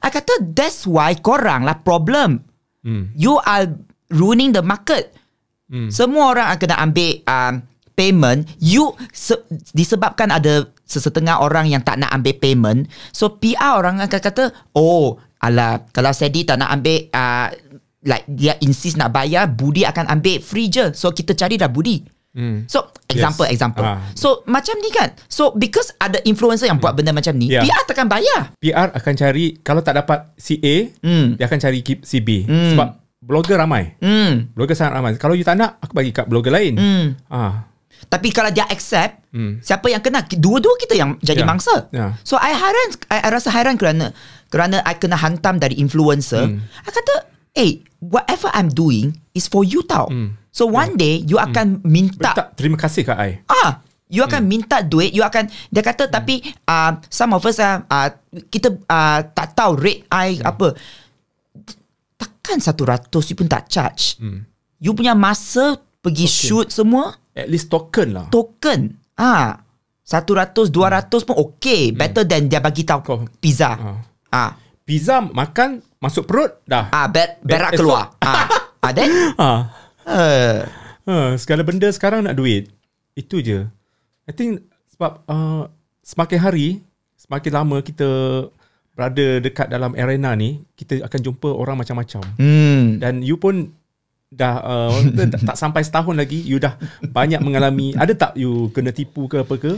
[0.00, 2.44] I kata that's why korang lah problem.
[2.84, 3.12] Hmm.
[3.16, 3.70] You are
[4.12, 5.12] ruining the market.
[5.68, 5.88] Hmm.
[5.88, 7.54] Semua orang akan ambil um,
[7.96, 8.50] payment.
[8.60, 12.80] You se- disebabkan ada sesetengah orang yang tak nak ambil payment.
[13.14, 14.44] So PR orang akan kata,
[14.76, 17.48] oh, alah, kalau Sedi tak nak ambil, uh,
[18.04, 20.92] like dia insist nak bayar, Budi akan ambil free je.
[20.92, 22.04] So kita cari dah Budi.
[22.34, 22.66] Hmm.
[22.66, 23.54] So example Yes.
[23.54, 23.86] example.
[23.86, 24.02] Ah.
[24.12, 25.14] So macam ni kan.
[25.24, 27.62] So because ada influencer yang buat benda macam ni, Yeah.
[27.62, 28.50] PR takkan bayar.
[28.58, 31.38] PR akan cari kalau tak dapat si A, Hmm.
[31.38, 32.42] dia akan cari si B.
[32.42, 32.74] Hmm.
[32.74, 32.88] Sebab
[33.22, 33.94] blogger ramai.
[33.98, 34.50] Hmm.
[34.50, 35.14] Blogger sangat ramai.
[35.14, 36.74] Kalau you tak nak, aku bagi kat blogger lain.
[36.74, 37.06] Hmm.
[37.26, 37.70] Ah.
[38.04, 39.62] Tapi kalau dia accept, Hmm.
[39.62, 40.26] siapa yang kena?
[40.28, 41.48] Dua-dua kita yang jadi Ya.
[41.48, 41.86] mangsa.
[41.88, 42.18] Ya.
[42.20, 44.10] So I hairan, I, I rasa hairan kerana
[44.50, 46.50] kerana I kena hantam dari influencer.
[46.50, 46.60] Hmm.
[46.60, 47.14] I kata,
[47.54, 47.70] hey,
[48.04, 50.06] whatever I'm doing is for you tau.
[50.06, 50.36] Hmm.
[50.48, 53.30] So one day you akan minta Tak, terima kasih kat I.
[53.44, 54.50] Ah, you akan Hmm.
[54.50, 58.08] minta duit, you akan dia kata tapi uh, some of us uh, uh,
[58.46, 60.46] kita uh, tak tahu rate I Hmm.
[60.46, 60.68] apa.
[62.14, 64.14] Takkan 100 you pun tak charge.
[64.16, 64.46] Hmm.
[64.78, 66.38] You punya masa pergi okay.
[66.44, 68.26] shoot semua At least token lah.
[68.28, 68.94] token.
[69.14, 69.58] Ah,
[70.04, 70.70] 100 200
[71.24, 73.72] pun okay, better than dia bagi tahu Kau- pizza.
[73.72, 73.98] Ah.
[74.30, 74.50] Ah.
[74.84, 76.92] Pizza makan masuk perut dah.
[76.92, 78.12] Ah, ber, berak keluar.
[78.20, 78.44] ah.
[78.84, 79.08] ah, then
[79.40, 79.60] Ah.
[80.04, 80.56] uh,
[81.04, 82.72] Ha, segala benda sekarang nak duit.
[83.12, 83.68] Itu je.
[84.24, 85.68] I think sebab uh,
[86.00, 86.68] semakin hari,
[87.16, 88.08] semakin lama kita
[88.96, 92.24] berada dekat dalam arena ni, kita akan jumpa orang macam-macam.
[92.40, 93.04] hmm.
[93.04, 93.68] Dan you pun
[94.32, 94.96] dah uh,
[95.44, 97.92] tak sampai setahun lagi, you dah banyak mengalami.
[97.92, 99.76] Ada tak you kena tipu ke apa ke?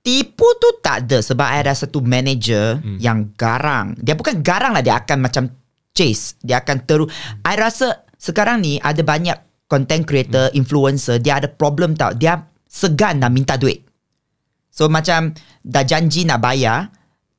[0.00, 2.96] Tipu tu tak ada sebab I ada satu manager hmm.
[2.96, 3.92] yang garang.
[4.00, 5.44] Dia bukan garang lah, dia akan macam
[5.92, 6.40] chase.
[6.40, 7.12] Dia akan terus.
[7.44, 10.56] I rasa sekarang ni ada banyak content creator, hmm.
[10.56, 12.16] influencer, dia ada problem tau.
[12.16, 13.84] Dia segan nak minta duit.
[14.70, 15.34] So macam
[15.66, 16.88] dah janji nak bayar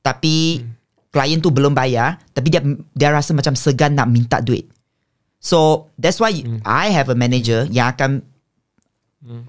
[0.04, 1.10] tapi hmm.
[1.10, 2.60] klien tu belum bayar tapi dia
[2.92, 4.68] dia rasa macam segan nak minta duit.
[5.42, 6.62] So that's why hmm.
[6.62, 8.22] I have a manager yang akan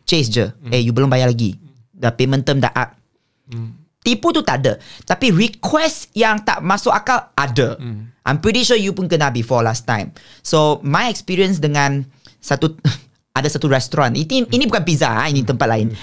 [0.07, 0.49] chase je.
[0.49, 0.71] Hmm.
[0.73, 1.59] Eh you belum bayar lagi.
[1.93, 3.02] Dah payment term dah up.
[3.49, 3.75] Hmm.
[4.03, 4.75] Tipu tu tak ada.
[5.07, 7.79] Tapi request yang tak masuk akal ada.
[7.79, 8.11] Hmm.
[8.27, 10.11] I'm pretty sure you pun kena before last time.
[10.43, 12.03] So my experience dengan
[12.43, 12.75] satu
[13.37, 14.15] ada satu restoran.
[14.15, 15.95] Ini ini bukan pizza, ah, ini tempat lain.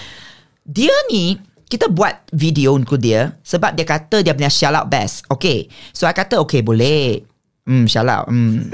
[0.65, 1.37] Dia ni
[1.71, 5.23] kita buat video untuk dia sebab dia kata dia punya shout out best.
[5.31, 5.71] Okay.
[5.95, 7.30] So I kata okay boleh.
[7.71, 8.27] Hmm shout out.
[8.27, 8.67] Hmm.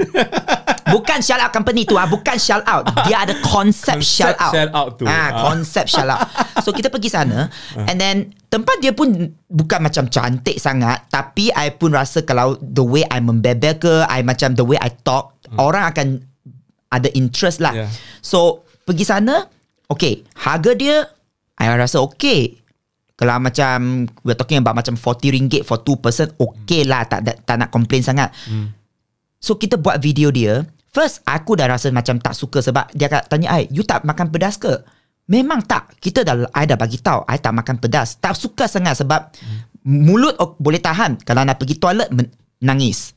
[0.87, 2.87] Bukan shout out company tu ah, bukan shout out.
[3.03, 4.55] Dia ada konsep shout out.
[4.55, 5.03] shout out tu.
[5.03, 5.51] Ah, Ah.
[5.51, 6.23] konsep shout out.
[6.63, 9.11] So kita pergi sana and then tempat dia pun
[9.51, 14.23] bukan macam cantik sangat tapi I pun rasa kalau the way I membebel ke, I
[14.23, 16.07] macam the way I talk, orang akan
[16.87, 17.75] ada interest lah.
[17.75, 17.91] Yeah.
[18.23, 19.43] So pergi sana,
[19.91, 21.03] okay, harga dia
[21.59, 22.63] I rasa okay.
[23.17, 27.43] Kalau macam we're talking about macam 40 ringgit for two person, okay lah tak, tak,
[27.43, 28.31] tak nak complain sangat.
[29.47, 30.67] So kita buat video dia.
[30.91, 34.27] First aku dah rasa macam tak suka Sebab dia kat, tanya I You tak makan
[34.27, 34.83] pedas ke?
[35.31, 35.95] Memang tak.
[36.03, 38.19] Kita dah I dah bagi tahu I tak makan pedas.
[38.19, 39.87] Tak suka sangat sebab hmm.
[39.87, 41.15] Mulut oh, boleh tahan.
[41.23, 43.15] Kalau nak pergi toilet men- Nangis.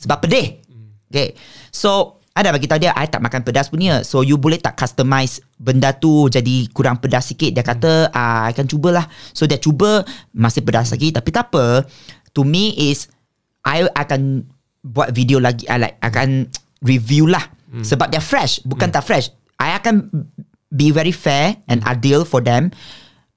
[0.00, 0.64] Sebab pedih.
[1.12, 1.36] Okay.
[1.68, 4.00] So I dah bagi tahu dia I tak makan pedas punya.
[4.00, 7.52] So you boleh tak customize Benda tu jadi kurang pedas sikit?
[7.52, 9.04] Dia kata ah, I akan cubalah.
[9.36, 11.12] So dia cuba Masih pedas lagi.
[11.12, 11.84] Tapi tak apa.
[12.32, 13.12] To me is
[13.66, 14.55] I akan
[14.86, 16.46] buat video lagi I like akan
[16.86, 17.42] review lah
[17.74, 17.82] hmm.
[17.82, 18.96] sebab dia fresh bukan hmm.
[18.96, 20.06] tak fresh I akan
[20.70, 22.70] be very fair and adil for them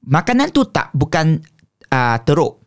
[0.05, 1.41] makanan tu tak bukan
[1.89, 2.61] uh, teruk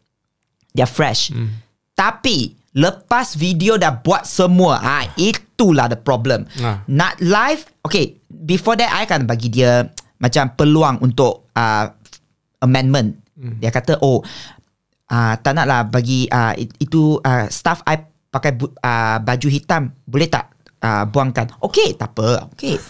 [0.75, 1.62] dia fresh hmm.
[1.95, 6.81] tapi lepas video dah buat semua ah itulah the problem Ah.
[6.88, 9.87] nak live okay before that I akan bagi dia
[10.18, 11.92] macam peluang untuk uh,
[12.64, 13.61] amendment hmm.
[13.61, 14.25] dia kata oh
[15.12, 19.92] uh, tak nak lah bagi uh, itu uh, staff I pakai bu, uh, baju hitam
[20.09, 20.49] boleh tak
[20.81, 22.81] uh, buangkan okay tak apa okay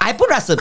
[0.00, 0.56] I pun rasa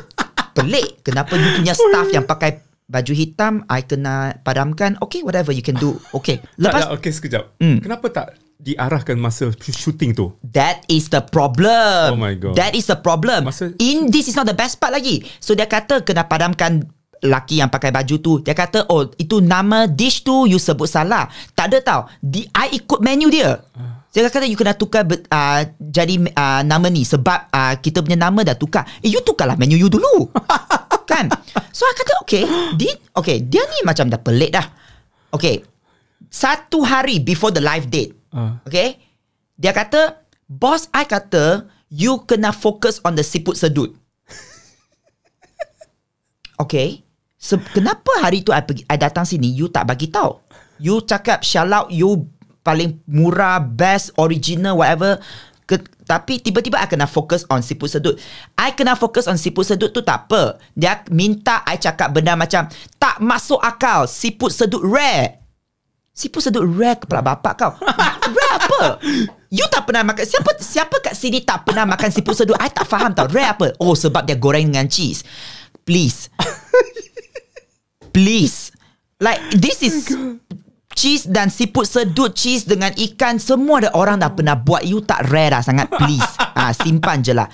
[0.52, 5.64] pelik kenapa you punya staff yang pakai baju hitam I kena padamkan okay whatever you
[5.64, 7.44] can do okay lepas tak, tak, okay sekejap.
[7.60, 7.80] Hmm.
[7.80, 10.34] Kenapa tak diarahkan masa shooting tu?
[10.42, 12.18] That is the problem.
[12.18, 12.58] Oh my God.
[12.58, 13.46] That is the problem.
[13.46, 15.22] Masa- In this is not the best part lagi.
[15.38, 16.90] So dia kata kena padamkan
[17.22, 21.26] laki yang pakai baju tu dia kata oh itu nama dish tu you sebut salah
[21.58, 23.58] tak ada tau di I ikut menu dia
[24.18, 28.42] dia kata you kena tukar uh, jadi uh, nama ni sebab uh, kita punya nama
[28.42, 30.26] dah tukar eh you tukarlah menu you dulu
[31.12, 31.30] kan
[31.70, 34.66] so I kata okay di okay dia ni macam dah pelik dah
[35.30, 35.62] okay
[36.34, 38.58] satu hari before the live date Ah.
[38.66, 38.98] okay
[39.54, 43.94] dia kata boss I kata you kena fokus on the siput sedut
[46.58, 47.06] Okay.
[47.38, 50.42] Se- kenapa hari tu I, pergi, I datang sini you tak bagi tahu?
[50.82, 52.26] You cakap shout out you
[52.68, 55.24] paling murah, best, original, whatever.
[55.64, 58.20] Ke, tapi tiba-tiba I kena fokus on siput sedut.
[58.60, 60.60] I kena fokus on siput sedut tu tak apa.
[60.76, 62.68] Dia minta I cakap benda macam
[63.00, 64.04] tak masuk akal.
[64.08, 65.40] Siput sedut rare.
[66.12, 67.72] Siput sedut rare kepala bapak kau.
[68.36, 68.84] rare apa?
[69.48, 70.24] You tak pernah makan.
[70.28, 72.56] Siapa siapa kat sini tak pernah makan siput sedut?
[72.60, 73.28] I tak faham tau.
[73.32, 73.68] Rare apa?
[73.80, 75.24] Oh sebab dia goreng dengan cheese.
[75.88, 76.32] Please.
[78.16, 78.72] Please.
[79.20, 80.16] Like this is
[80.98, 84.82] cheese dan siput sedut cheese dengan ikan semua ada orang dah pernah buat.
[84.82, 86.26] You tak rare dah sangat please.
[86.58, 87.46] Ah simpan je lah.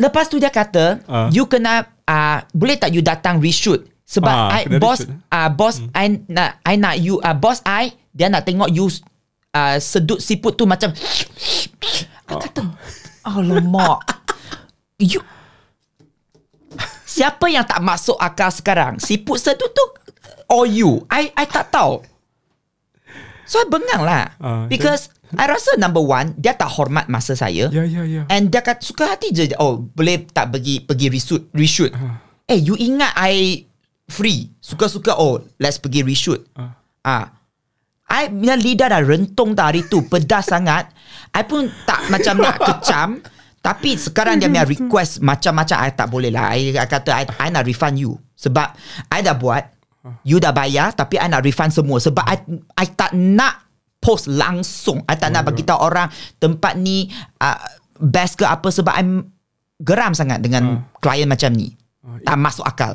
[0.00, 1.28] Lepas tu dia kata Ah.
[1.28, 3.84] you kena ah boleh tak you datang reshoot?
[4.08, 8.32] Sebab Ah, I, boss ah boss I nak I nak you ah boss I dia
[8.32, 8.88] nak tengok you
[9.52, 10.96] ah sedut siput tu macam
[12.24, 12.64] I kata
[13.20, 14.00] alamak.
[14.96, 15.20] You
[17.04, 18.96] Siapa yang tak masuk akal sekarang?
[18.96, 19.84] Siput sedut tu
[20.48, 21.04] or you?
[21.08, 22.02] I I tak tahu.
[23.48, 24.36] So I bengang lah.
[24.36, 27.68] Ah, Because I rasa number one, dia tak hormat masa saya.
[27.68, 28.24] Ya, ya, ya.
[28.28, 29.52] And dia kat suka hati je.
[29.56, 31.92] Oh, boleh tak pergi pergi reshoot, reshoot.
[31.92, 32.20] Ah.
[32.44, 33.64] Eh, you ingat I
[34.08, 34.52] free?
[34.60, 36.44] Suka-suka, oh, let's pergi reshoot.
[36.56, 36.76] Ah.
[37.04, 37.24] Ah.
[38.08, 40.00] I punya lidah dah rentung dah hari tu.
[40.04, 40.88] Pedas sangat.
[41.32, 43.20] I pun tak macam nak kecam.
[43.60, 45.76] Tapi sekarang dia punya request macam-macam.
[45.76, 46.56] I tak boleh lah.
[46.56, 48.16] I, I kata, I, I nak refund you.
[48.32, 48.76] Sebab
[49.08, 49.76] I dah buat.
[50.22, 50.94] You dah bayar.
[50.94, 51.98] Tapi I nak refund semua.
[51.98, 52.36] Sebab I,
[52.78, 53.66] I tak nak
[53.98, 55.02] post langsung.
[55.10, 57.10] I tak nak bagi tahu orang tempat ni
[57.42, 57.58] uh,
[57.98, 58.70] best ke apa.
[58.70, 59.02] Sebab I
[59.82, 61.74] geram sangat dengan klien macam ni.
[62.24, 62.94] Tak masuk akal.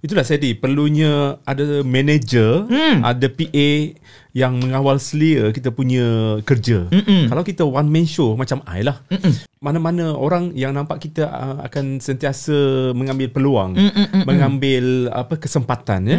[0.00, 3.04] Itulah saya di perlunya ada manager, Hmm.
[3.04, 3.92] ada PA
[4.32, 6.86] yang mengawal selia kita punya kerja.
[6.88, 7.26] Mm-mm.
[7.28, 9.02] Kalau kita one man show macam I lah.
[9.60, 12.54] Mana-mana orang yang nampak kita uh, akan sentiasa
[12.96, 14.22] mengambil peluang, Mm-mm-mm-mm.
[14.24, 16.18] mengambil apa kesempatan ya.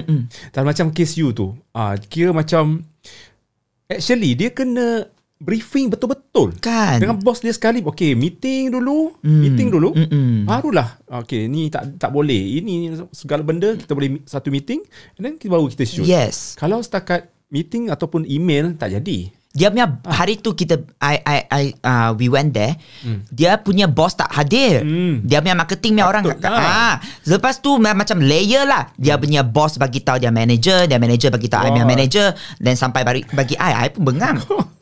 [0.51, 2.83] Dan macam case you tu, ah kira macam
[3.87, 5.07] actually dia kena
[5.41, 6.53] briefing betul-betul.
[6.61, 7.01] Kan?
[7.01, 9.41] Dengan bos dia sekali Okay meeting dulu Mm.
[9.41, 10.47] Meeting dulu Mm-mm.
[10.47, 14.81] Barulah Okay ni tak tak boleh Ini segala benda Kita boleh satu meeting
[15.17, 16.55] And then baru kita shoot Yes.
[16.55, 21.63] Kalau setakat meeting Ataupun email Tak jadi Dia punya hari tu kita I I I
[21.83, 22.79] uh, we went there.
[23.27, 24.79] Dia punya boss tak hadir.
[24.79, 25.27] Hmm.
[25.27, 26.55] Dia punya marketing punya orang ah.
[26.55, 26.95] lah.
[27.27, 28.95] Lepas tu ma- macam layer lah.
[28.95, 32.31] Dia punya boss bagi tahu dia manager, dia manager bagi tahu I punya manager
[32.63, 34.39] dan sampai bagi bagi I I pun bengang.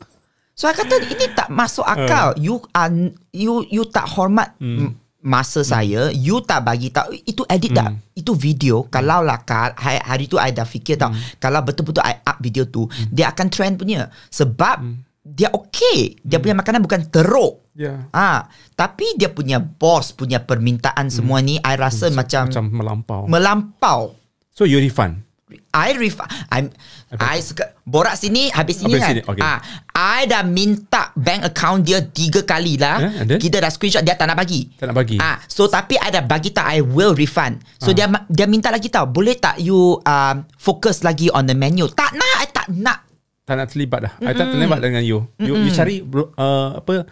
[0.60, 2.36] So I kata ini tak masuk akal.
[2.36, 2.92] You are
[3.32, 4.92] you you tak hormat hmm.
[5.24, 7.16] masa saya, you tak bagi tahu.
[7.24, 7.88] Itu edit dah.
[8.12, 8.84] Itu video.
[8.92, 11.16] Kalau lah kal- hari, hari tu I dah fikir tau.
[11.40, 14.12] Kalau betul-betul I up video tu, dia akan trend punya.
[14.28, 14.84] Sebab
[15.24, 16.20] dia okay.
[16.20, 17.64] Dia punya makanan bukan teruk.
[17.72, 18.04] Ya.
[18.12, 18.44] Ah,
[18.76, 23.22] tapi dia punya boss punya permintaan semua ni I rasa macam, Macam melampau.
[23.24, 24.12] melampau.
[24.52, 25.24] So you refund?
[25.70, 26.18] I ref
[26.50, 26.70] I'm
[27.12, 29.10] I suka borak sini habis sini Habis kan.
[29.10, 29.42] sini, okay.
[29.42, 29.58] Ah,
[29.90, 33.02] I dah minta bank account dia tiga kali lah.
[33.20, 33.36] Then?
[33.36, 34.70] Kita dah screenshot dia tak nak bagi.
[34.72, 37.66] Tak nak bagi Ah, so tapi I dah bagi tak I will refund.
[37.76, 41.52] So dia ma- dia minta lagi tau, boleh tak you um, fokus lagi on the
[41.52, 41.90] menu?
[41.90, 42.98] Tak nak, I tak nak.
[43.42, 47.02] Tak nak terlibat dah I tak terlibat dengan you You, you cari uh, Apa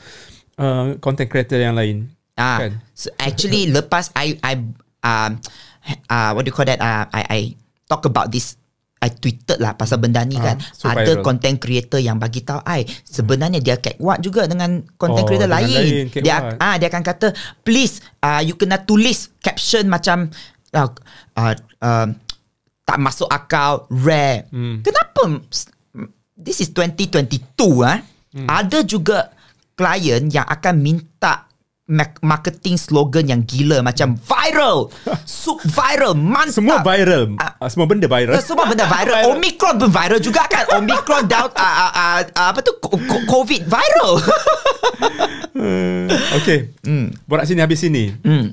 [0.55, 2.79] uh, Content creator yang lain Ah, Kan?
[2.95, 4.55] so actually lepas I I
[5.03, 5.43] um
[6.07, 6.79] uh, what do you call that?
[6.79, 7.41] Uh, I I
[7.91, 8.55] talk about this
[8.99, 10.57] I tweeted lah pasal benda ni Ah, kan.
[10.69, 11.23] so Ada viral.
[11.23, 15.59] content creator yang bagi tahu I sebenarnya dia catwalk juga dengan content Oh, creator dengan
[15.61, 15.71] lain.
[15.73, 20.29] lain, dia ah dia akan kata please uh, you kena tulis caption macam
[20.73, 20.89] uh,
[21.35, 22.09] uh, um,
[22.83, 24.49] tak masuk akal rare.
[24.49, 24.81] Hmm.
[24.81, 25.41] Kenapa
[26.35, 27.41] this is 2022
[27.81, 28.01] ah.
[28.29, 28.45] Hmm.
[28.45, 29.33] Ada juga
[29.73, 31.48] klien yang akan minta
[32.21, 34.93] marketing slogan yang gila macam viral.
[35.25, 36.55] Sub viral, mantap.
[36.55, 39.33] Semua viral uh, Semua benda viral Uh, semua benda viral.
[39.33, 40.69] Omicron pun viral juga kan.
[40.77, 44.13] Omicron down uh, uh, uh, uh, apa tu Co- co- COVID viral.
[46.35, 47.11] Okay Hmm.
[47.25, 48.47] Borak sini habis sini hmm.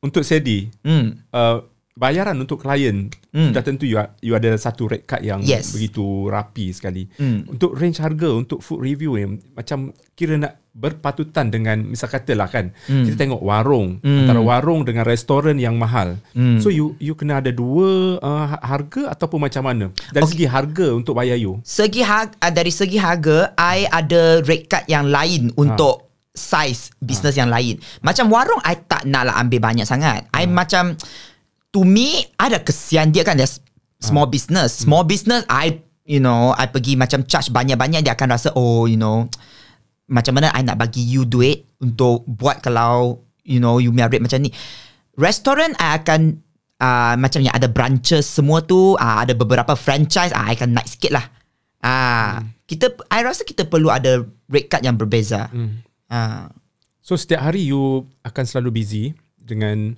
[0.00, 1.20] Untuk Sedi Hmm.
[1.28, 1.60] uh,
[1.92, 3.52] bayaran untuk klien Hmm.
[3.52, 5.70] sudah tentu you, you ada satu rate card yang Yes.
[5.70, 7.04] begitu rapi sekali.
[7.14, 7.44] Hmm.
[7.46, 12.70] Untuk range harga untuk food review ni macam kira nak berpatutan dengan misal katalah kan
[12.86, 13.10] mm.
[13.10, 14.24] kita tengok warung mm.
[14.24, 16.14] antara warung dengan restoran yang mahal.
[16.38, 16.62] Mm.
[16.62, 19.90] So you you kena ada dua uh, harga ataupun macam mana?
[20.14, 20.32] Dari okay.
[20.38, 21.58] segi harga untuk bayar you.
[21.66, 26.06] Segi harga, dari segi harga I ada rate card yang lain untuk ha
[26.38, 27.38] size business ha.
[27.42, 27.82] yang lain.
[27.98, 30.30] Macam warung I tak nak lah ambil banyak sangat.
[30.30, 30.46] Ha.
[30.46, 30.94] I macam
[31.74, 33.50] to me ada kesian dia kan dia
[33.98, 34.32] small ha.
[34.32, 34.86] business.
[34.86, 35.10] Small hmm.
[35.10, 39.26] business I you know I pergi macam charge banyak-banyak dia akan rasa oh you know
[40.08, 44.40] macam mana I nak bagi you duit untuk buat kalau you know you married macam
[44.42, 44.50] ni.
[45.18, 46.40] Restoran I akan
[46.80, 50.88] uh, macam yang ada branches semua tu uh, ada beberapa franchise uh, I akan naik
[50.88, 51.26] sikit lah.
[51.78, 52.66] Ah, uh, hmm.
[52.66, 55.46] kita I rasa kita perlu ada rate card yang berbeza.
[55.52, 55.84] Hmm.
[56.10, 56.50] Ha.
[57.04, 59.04] So setiap hari you akan selalu busy
[59.38, 59.94] dengan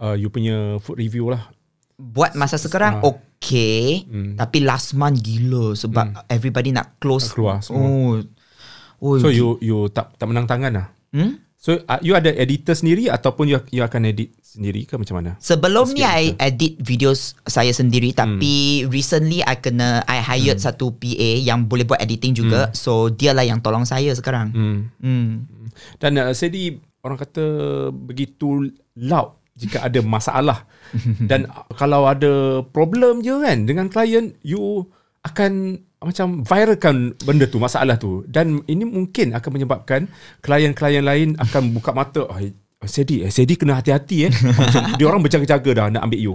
[0.00, 1.48] uh, you punya food review lah.
[1.96, 3.08] Buat masa sekarang uh.
[3.08, 4.36] okay, hmm.
[4.36, 6.28] tapi last month gila sebab hmm.
[6.28, 7.32] everybody nak close.
[7.32, 7.86] Nak keluar semua.
[7.86, 8.20] Oh.
[9.00, 10.86] Oh, so you you tak tak menang tangan lah.
[11.12, 11.40] Hmm?
[11.56, 15.34] So uh, you ada editor sendiri ataupun you, you akan edit sendiri ke macam mana?
[15.42, 18.92] Sebelum ni I edit videos saya sendiri tapi hmm.
[18.92, 20.66] recently I kena I hired hmm.
[20.68, 22.70] satu PA yang boleh buat editing juga.
[22.70, 22.76] Hmm.
[22.76, 24.54] So dia lah yang tolong saya sekarang.
[24.54, 24.78] Hmm.
[25.02, 25.50] Hmm.
[25.98, 27.44] Dan uh, Sedi orang kata
[27.90, 30.68] begitu loud jika ada masalah
[31.30, 34.84] dan kalau ada problem je kan dengan klien you
[35.24, 40.00] akan macam viralkan benda tu masalah tu dan ini mungkin akan menyebabkan
[40.44, 42.38] klien-klien lain akan buka mata oh,
[42.84, 44.32] Sedi, eh, Sedi kena hati-hati eh.
[45.00, 46.34] dia orang berjaga-jaga dah nak ambil you.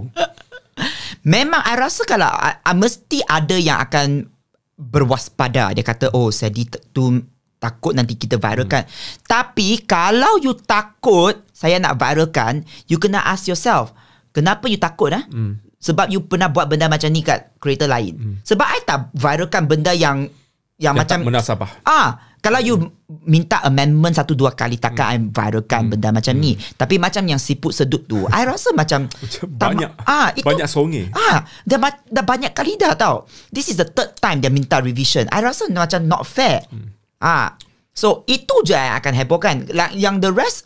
[1.22, 4.26] Memang I rasa kalau I, I mesti ada yang akan
[4.74, 5.70] berwaspada.
[5.70, 7.22] Dia kata, oh Sedi tu
[7.62, 8.82] takut nanti kita viralkan.
[8.82, 8.92] Hmm.
[9.22, 13.94] Tapi kalau you takut saya nak viralkan, you kena ask yourself,
[14.34, 15.22] kenapa you takut ah?
[15.30, 15.62] Hmm.
[15.82, 18.14] Sebab you pernah buat benda macam ni kat creator lain.
[18.14, 18.34] Hmm.
[18.46, 20.30] Sebab I tak viralkan benda yang
[20.78, 21.70] yang, yang macam tak.
[21.82, 22.74] Ah, kalau you
[23.22, 25.14] minta amendment satu dua kali takkan hmm.
[25.14, 25.90] I viralkan hmm.
[25.94, 26.42] benda macam hmm.
[26.42, 26.52] ni.
[26.54, 29.10] Tapi macam yang siput sedut tu, I rasa macam
[29.62, 31.10] banyak ah itu, banyak songe.
[31.14, 31.78] Ah, dah,
[32.10, 33.26] dah banyak kali dah tau.
[33.50, 35.26] This is the third time dia minta revision.
[35.34, 36.62] I rasa macam not fair.
[36.70, 36.94] Hmm.
[37.18, 37.58] Ah.
[37.92, 39.56] So itu je yang akan hebohkan.
[39.94, 40.58] Yang the rest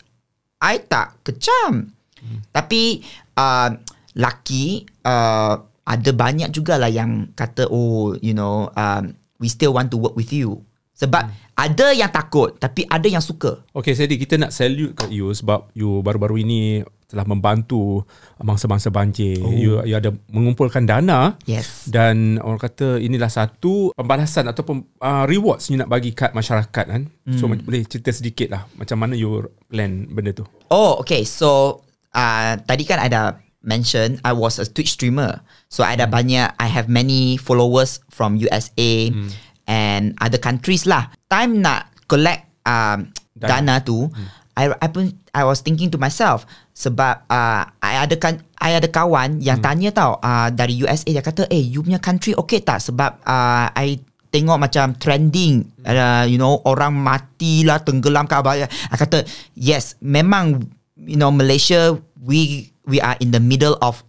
[0.61, 1.93] I tak kecam.
[2.17, 2.39] Hmm.
[2.49, 3.05] Tapi
[3.37, 3.69] uh,
[4.17, 9.97] lucky uh, ada banyak jugalah yang kata oh you know um, we still want to
[9.97, 10.65] work with you.
[10.97, 11.53] Sebab hmm.
[11.53, 13.61] ada yang takut tapi ada yang suka.
[13.71, 18.03] Okay Sedi kita nak salute kat you sebab you baru-baru ini telah membantu
[18.41, 19.39] mangsa-mangsa banjir.
[19.39, 19.53] Oh.
[19.53, 21.39] You, you ada mengumpulkan dana.
[21.47, 21.87] Yes.
[21.87, 27.07] Dan orang kata inilah satu pembalasan ataupun uh, rewards you nak bagi kat masyarakat kan.
[27.07, 27.37] Hmm.
[27.37, 30.43] So boleh cerita sedikit lah macam mana you plan benda tu.
[30.73, 31.79] Oh okay so
[32.11, 35.43] uh, tadi kan ada mention I was a Twitch streamer.
[35.67, 39.11] So I ada banyak I have many followers from USA.
[39.11, 39.29] Hmm
[39.67, 41.11] and other countries lah.
[41.27, 43.59] Time nak collect um, dana.
[43.61, 44.27] dana tu, hmm.
[44.57, 48.89] I I pun I was thinking to myself sebab uh, I ada kan I ada
[48.89, 49.67] kawan yang hmm.
[49.67, 53.69] tanya tau uh, dari USA dia kata eh you punya country okay tak sebab uh,
[53.69, 54.01] I
[54.33, 59.93] tengok macam trending uh, you know orang mati lah tenggelam ke apa I kata yes
[60.01, 60.65] memang
[60.97, 64.01] you know Malaysia we we are in the middle of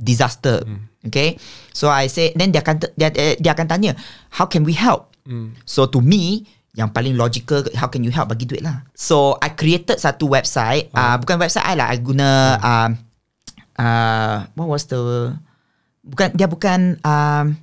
[0.00, 0.86] disaster hmm.
[1.04, 1.36] okay
[1.76, 3.92] so I say then dia akan dia, dia akan tanya
[4.32, 5.56] how can we help Mm.
[5.68, 8.86] So to me yang paling logical how can you help bagi duit lah.
[8.94, 10.98] So I created satu website, oh.
[10.98, 12.62] uh, bukan website I lah, I guna hmm.
[12.62, 12.90] uh,
[13.78, 15.34] uh, what was the
[16.06, 17.58] bukan dia bukan um,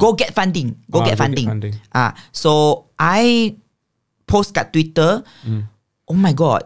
[0.00, 1.44] Go get funding, go ah, get funding.
[1.92, 2.52] Ah, uh, so
[2.96, 3.52] I
[4.24, 5.20] post kat Twitter.
[5.44, 5.68] Mm.
[6.08, 6.64] Oh my god.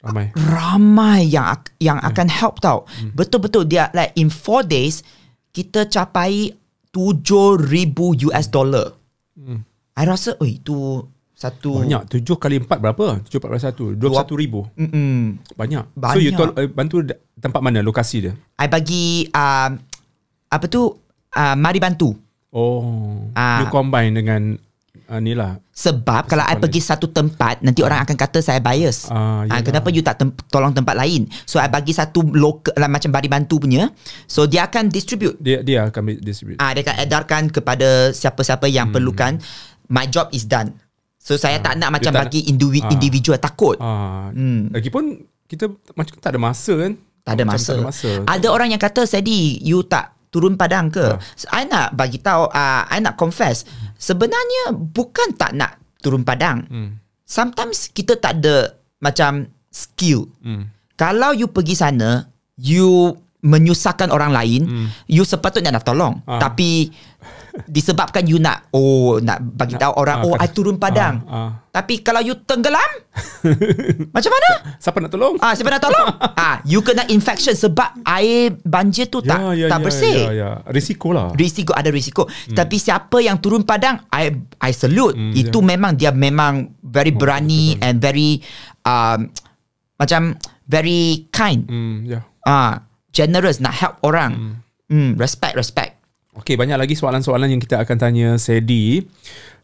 [0.00, 0.32] Ramai.
[0.32, 2.08] Ramai yang yang yeah.
[2.08, 2.88] akan help tau.
[3.00, 3.12] Mm.
[3.12, 5.04] Betul-betul dia like in 4 days
[5.52, 6.56] kita capai
[6.94, 8.96] 7000 US dollar.
[9.36, 9.62] Hmm.
[9.94, 11.04] I rasa oh itu
[11.40, 15.40] satu banyak tujuh kali empat berapa tujuh empat satu dua satu ribu Mm-mm.
[15.56, 15.88] banyak.
[15.96, 17.00] banyak so you tol- uh, bantu
[17.40, 19.72] tempat mana lokasi dia I bagi uh,
[20.52, 20.92] apa tu
[21.32, 22.12] uh, mari bantu
[22.52, 24.60] oh uh, you combine dengan
[25.10, 25.58] uh, ni lah.
[25.74, 29.10] Sebab kalau I pergi satu tempat nanti orang akan kata saya bias.
[29.10, 31.26] Uh, uh, kenapa you tak tem- tolong tempat lain?
[31.44, 33.90] So I bagi satu lokal lah, macam bari bantu punya.
[34.30, 35.34] So dia akan distribute.
[35.42, 36.62] Dia dia akan distribute.
[36.62, 38.94] Ah uh, dia akan edarkan kepada siapa-siapa yang hmm.
[38.94, 39.32] perlukan.
[39.90, 40.78] My job is done.
[41.18, 43.76] So saya uh, tak nak macam bagi individu- uh, individual takut.
[43.82, 44.70] Uh, hmm.
[44.70, 45.66] lagipun kita
[45.98, 46.94] macam tak ada masa kan?
[47.26, 47.66] Tak ada masa.
[47.66, 48.10] tak ada masa.
[48.24, 51.18] Ada orang yang kata Sedi you tak turun padang ke?
[51.18, 51.18] Uh.
[51.50, 53.66] I nak bagi tahu, uh, I nak confess.
[54.00, 56.64] Sebenarnya bukan tak nak turun padang.
[56.70, 56.96] Hmm.
[57.26, 60.26] Sometimes kita tak ada macam skill.
[60.40, 60.70] Hmm.
[60.96, 66.20] Kalau you pergi sana, you menyusahkan orang lain, you sepatutnya nak tolong.
[66.28, 66.36] Ah.
[66.36, 66.92] Tapi
[67.66, 70.34] disebabkan you nak oh nak bagi tahu orang ah, oh.
[70.38, 71.22] I turun padang.
[71.26, 71.50] Ah, ah.
[71.70, 72.90] Tapi kalau you tenggelam
[74.14, 74.50] macam mana?
[74.82, 75.34] Siapa nak tolong?
[75.38, 76.08] Ah siapa nak tolong?
[76.42, 80.30] ah you kena infection sebab air banjir tu tak tak bersih.
[80.30, 80.50] Ya, ya.
[80.66, 81.30] Risiko lah.
[81.34, 82.26] Risiko ada risiko.
[82.26, 82.56] Hmm.
[82.58, 85.14] Tapi siapa yang turun padang I I salute.
[85.14, 87.86] Hmm, Itu memang dia memang very berani betul.
[87.86, 88.30] and very
[88.82, 89.30] um,
[89.94, 90.34] macam
[90.66, 91.70] very kind.
[91.70, 92.20] Hmm, ya.
[92.42, 92.82] Ah
[93.14, 94.58] generous nak help orang.
[94.90, 95.99] Hmm, respect respect.
[96.30, 99.02] Okey, banyak lagi soalan-soalan yang kita akan tanya Sedi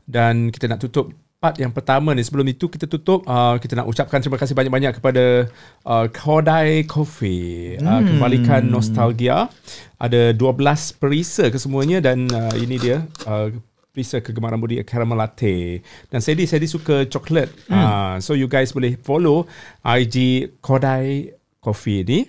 [0.02, 2.26] dan kita nak tutup part yang pertama ni.
[2.26, 5.46] Sebelum itu kita tutup, uh, kita nak ucapkan terima kasih banyak-banyak kepada
[5.86, 7.78] uh, Kodai Coffee.
[7.78, 9.46] Uh, kembalikan nostalgia.
[10.02, 13.54] Ada 12 perisa kesemuanya dan uh, ini dia uh,
[13.94, 15.86] perisa kegemaran Budi caramel latte.
[16.10, 17.46] Dan Sedi, Sedi suka coklat.
[17.70, 19.46] Uh, so you guys boleh follow
[19.86, 21.30] IG Kodai
[21.62, 22.20] Coffee ni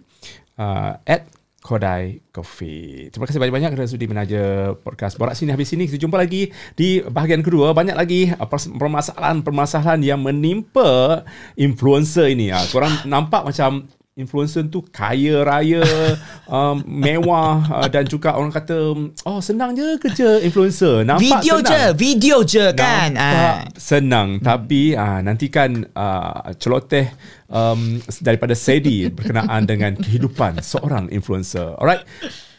[0.62, 1.26] uh, at
[1.68, 3.11] Kodai Coffee.
[3.11, 5.84] Terima kasih banyak-banyak kerana sudi menaja podcast Borak Sini Habis Sini.
[5.84, 6.47] Kita jumpa lagi
[6.80, 7.76] di bahagian kedua.
[7.76, 11.28] Banyak lagi uh, permasalahan-permasalahan yang menimpa
[11.59, 12.55] influencer ini.
[12.55, 15.86] Uh, korang nampak macam influencer tu kaya raya,
[16.49, 21.05] um, mewah uh, dan juga orang kata, oh senang je kerja influencer.
[21.05, 21.70] Nampak video senang.
[21.70, 23.13] je, video je kan.
[23.13, 23.61] Nampak Ah.
[23.78, 27.13] senang tapi ah nantikan ah, celoteh
[27.47, 31.78] um, daripada Sedi berkenaan dengan kehidupan seorang influencer.
[31.78, 32.01] Alright.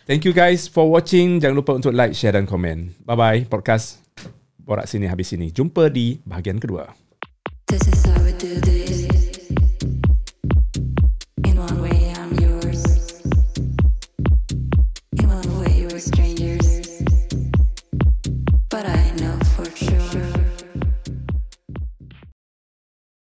[0.09, 1.37] Thank you guys for watching.
[1.37, 2.97] Jangan lupa untuk like, share dan komen.
[3.05, 3.41] Bye bye.
[3.45, 4.01] Podcast
[4.57, 5.53] Borak sini habis sini.
[5.53, 6.89] Jumpa di bahagian kedua.
[7.69, 8.78] This is how we do this.